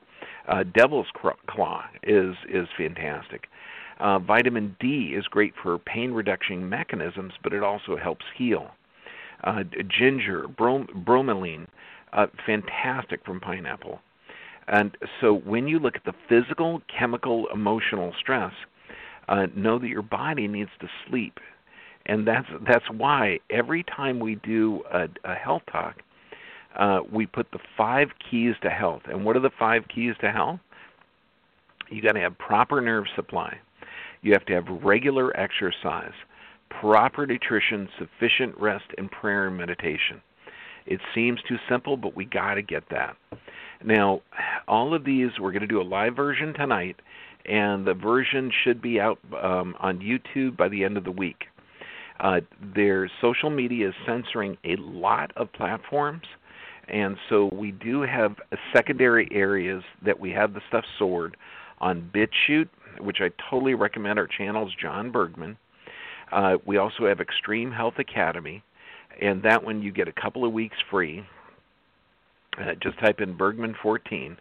Uh, 0.48 0.64
devil's 0.74 1.08
claw 1.48 1.84
is 2.04 2.36
is 2.50 2.68
fantastic. 2.78 3.48
Uh, 4.00 4.18
vitamin 4.18 4.76
D 4.80 5.14
is 5.16 5.26
great 5.26 5.54
for 5.62 5.78
pain 5.78 6.12
reduction 6.12 6.68
mechanisms, 6.68 7.34
but 7.44 7.54
it 7.54 7.64
also 7.64 7.98
helps 7.98 8.26
heal. 8.38 8.72
Uh, 9.44 9.64
ginger, 9.88 10.48
brom- 10.48 10.88
bromelain, 11.06 11.68
uh, 12.14 12.28
fantastic 12.46 13.24
from 13.26 13.40
pineapple. 13.40 14.00
And 14.68 14.98
so 15.20 15.34
when 15.34 15.68
you 15.68 15.80
look 15.80 15.96
at 15.96 16.06
the 16.06 16.14
physical, 16.28 16.82
chemical, 16.88 17.48
emotional 17.54 18.14
stress, 18.20 18.54
uh, 19.28 19.48
know 19.56 19.80
that 19.80 19.88
your 19.88 20.02
body 20.02 20.48
needs 20.48 20.72
to 20.80 20.88
sleep, 21.08 21.40
and 22.06 22.28
that's 22.28 22.48
that's 22.68 22.86
why 22.96 23.40
every 23.50 23.84
time 23.84 24.20
we 24.20 24.36
do 24.36 24.82
a, 24.92 25.08
a 25.24 25.36
health 25.36 25.64
talk, 25.72 25.98
uh, 26.78 27.00
we 27.12 27.26
put 27.26 27.52
the 27.52 27.60
five 27.78 28.10
keys 28.30 28.56
to 28.62 28.70
health. 28.70 29.04
And 29.06 29.26
what 29.26 29.36
are 29.36 29.42
the 29.42 29.52
five 29.58 29.84
keys 29.94 30.14
to 30.22 30.32
health? 30.32 30.60
You 31.90 32.02
got 32.02 32.14
to 32.14 32.20
have 32.20 32.38
proper 32.38 32.82
nerve 32.82 33.06
supply. 33.16 33.58
You 34.22 34.34
have 34.34 34.46
to 34.46 34.54
have 34.54 34.66
regular 34.84 35.36
exercise, 35.38 36.14
proper 36.70 37.26
nutrition, 37.26 37.90
sufficient 37.98 38.58
rest, 38.60 38.86
and 38.98 39.10
prayer 39.10 39.48
and 39.48 39.58
meditation. 39.58 40.22
It 40.86 41.00
seems 41.14 41.40
too 41.48 41.58
simple, 41.70 41.98
but 41.98 42.16
we 42.16 42.26
got 42.26 42.56
to 42.56 42.62
get 42.62 42.84
that. 42.90 43.16
Now, 43.84 44.22
all 44.68 44.94
of 44.94 45.06
these, 45.06 45.30
we're 45.40 45.52
going 45.52 45.62
to 45.62 45.68
do 45.68 45.82
a 45.82 45.84
live 45.84 46.16
version 46.16 46.54
tonight, 46.54 46.98
and 47.46 47.86
the 47.86 47.94
version 47.94 48.52
should 48.64 48.82
be 48.82 49.00
out 49.00 49.20
um, 49.42 49.76
on 49.80 50.00
YouTube 50.00 50.58
by 50.58 50.68
the 50.68 50.84
end 50.84 50.98
of 50.98 51.04
the 51.04 51.12
week. 51.12 51.46
Uh, 52.20 52.42
their 52.76 53.10
social 53.22 53.50
media 53.50 53.90
is 53.90 53.96
censoring 54.06 54.58
a 54.66 54.76
lot 54.78 55.32
of 55.38 55.52
platforms, 55.54 56.24
and 56.90 57.18
so 57.30 57.50
we 57.54 57.72
do 57.72 58.02
have 58.02 58.36
secondary 58.74 59.28
areas 59.32 59.84
that 60.04 60.20
we 60.20 60.32
have 60.32 60.54
the 60.54 60.62
stuff 60.68 60.84
stored 60.96 61.38
on 61.80 62.10
BitChute, 62.14 62.70
which 63.00 63.18
I 63.22 63.30
totally 63.50 63.74
recommend. 63.74 64.20
Our 64.20 64.28
channel's 64.28 64.74
John 64.82 65.12
Bergman. 65.12 65.58
Uh, 66.32 66.58
we 66.66 66.78
also 66.78 67.08
have 67.08 67.20
Extreme 67.20 67.72
Health 67.72 67.96
Academy, 67.98 68.64
and 69.22 69.42
that 69.44 69.64
one 69.64 69.82
you 69.82 69.92
get 69.92 70.08
a 70.08 70.14
couple 70.14 70.46
of 70.46 70.54
weeks 70.54 70.78
free. 70.90 71.24
Uh, 72.60 72.74
just 72.82 73.00
type 73.00 73.22
in 73.22 73.38
Bergman 73.38 73.76
14, 73.82 74.36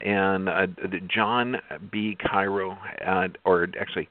and 0.00 0.48
uh, 0.48 0.66
John 1.14 1.56
B. 1.90 2.16
Cairo, 2.18 2.78
uh, 3.06 3.28
or 3.44 3.68
actually, 3.78 4.08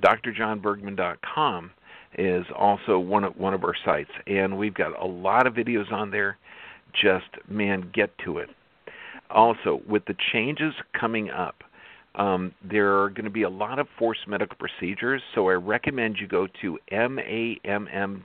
drjohnbergman.com 0.00 1.70
is 2.18 2.46
also 2.56 2.98
one 2.98 3.24
of 3.24 3.36
one 3.36 3.54
of 3.54 3.62
our 3.62 3.74
sites, 3.84 4.10
and 4.26 4.56
we've 4.56 4.74
got 4.74 5.00
a 5.00 5.06
lot 5.06 5.46
of 5.46 5.54
videos 5.54 5.90
on 5.92 6.10
there 6.10 6.38
just 7.02 7.48
man 7.48 7.90
get 7.94 8.10
to 8.24 8.38
it. 8.38 8.50
Also, 9.30 9.80
with 9.88 10.04
the 10.06 10.14
changes 10.32 10.74
coming 10.98 11.30
up, 11.30 11.62
um, 12.16 12.52
there 12.64 13.02
are 13.02 13.10
going 13.10 13.24
to 13.24 13.30
be 13.30 13.42
a 13.42 13.50
lot 13.50 13.78
of 13.78 13.86
forced 13.98 14.26
medical 14.26 14.56
procedures, 14.56 15.22
so 15.34 15.48
I 15.48 15.54
recommend 15.54 16.16
you 16.18 16.26
go 16.26 16.46
to 16.62 16.78
mamm.org. 16.90 18.24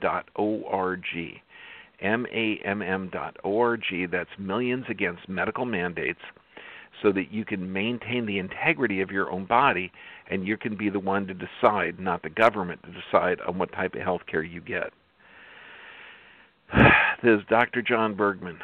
mamm.org, 2.02 3.82
that's 4.10 4.30
Millions 4.38 4.84
Against 4.88 5.28
Medical 5.28 5.66
Mandates, 5.66 6.20
so 7.02 7.12
that 7.12 7.30
you 7.30 7.44
can 7.44 7.72
maintain 7.72 8.26
the 8.26 8.38
integrity 8.38 9.02
of 9.02 9.10
your 9.10 9.30
own 9.30 9.44
body 9.44 9.92
and 10.30 10.46
you 10.46 10.56
can 10.56 10.76
be 10.76 10.88
the 10.88 11.00
one 11.00 11.26
to 11.26 11.34
decide, 11.34 12.00
not 12.00 12.22
the 12.22 12.30
government 12.30 12.80
to 12.84 12.92
decide 12.92 13.40
on 13.46 13.58
what 13.58 13.70
type 13.72 13.94
of 13.94 14.00
health 14.00 14.22
care 14.26 14.42
you 14.42 14.62
get. 14.62 14.92
Is 17.22 17.40
Dr. 17.48 17.82
John 17.82 18.14
Bergman 18.14 18.58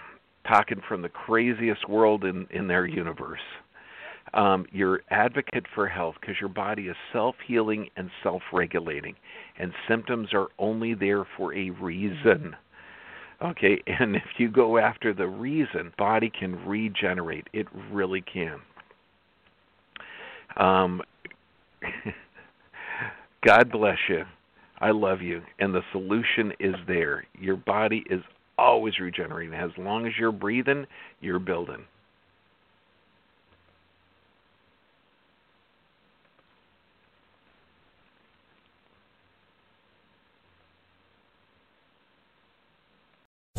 talking 0.48 0.80
from 0.88 1.02
the 1.02 1.08
craziest 1.08 1.88
world 1.88 2.24
in, 2.24 2.46
in 2.50 2.66
their 2.66 2.86
universe. 2.86 3.40
Um, 4.34 4.66
you're 4.72 5.02
advocate 5.10 5.64
for 5.74 5.86
health 5.86 6.16
because 6.20 6.36
your 6.40 6.48
body 6.48 6.88
is 6.88 6.96
self 7.12 7.36
healing 7.46 7.88
and 7.96 8.10
self 8.22 8.42
regulating, 8.52 9.14
and 9.58 9.72
symptoms 9.88 10.30
are 10.32 10.48
only 10.58 10.94
there 10.94 11.24
for 11.36 11.54
a 11.54 11.70
reason. 11.70 12.56
Okay, 13.42 13.80
and 13.86 14.16
if 14.16 14.22
you 14.38 14.50
go 14.50 14.78
after 14.78 15.14
the 15.14 15.26
reason, 15.26 15.92
body 15.96 16.30
can 16.30 16.56
regenerate. 16.66 17.46
It 17.52 17.66
really 17.92 18.22
can. 18.22 18.58
Um, 20.56 21.00
God 23.46 23.70
bless 23.70 23.98
you. 24.08 24.24
I 24.80 24.90
love 24.90 25.22
you. 25.22 25.42
And 25.58 25.74
the 25.74 25.82
solution 25.92 26.52
is 26.60 26.74
there. 26.86 27.24
Your 27.38 27.56
body 27.56 28.04
is 28.10 28.20
always 28.58 28.98
regenerating. 28.98 29.54
As 29.54 29.70
long 29.78 30.06
as 30.06 30.12
you're 30.18 30.32
breathing, 30.32 30.86
you're 31.20 31.38
building. 31.38 31.84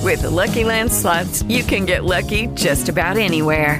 With 0.09 0.21
the 0.21 0.29
Lucky 0.29 0.63
Land 0.63 0.91
slots, 0.91 1.43
you 1.43 1.61
can 1.61 1.85
get 1.85 2.03
lucky 2.03 2.47
just 2.55 2.89
about 2.89 3.15
anywhere. 3.15 3.79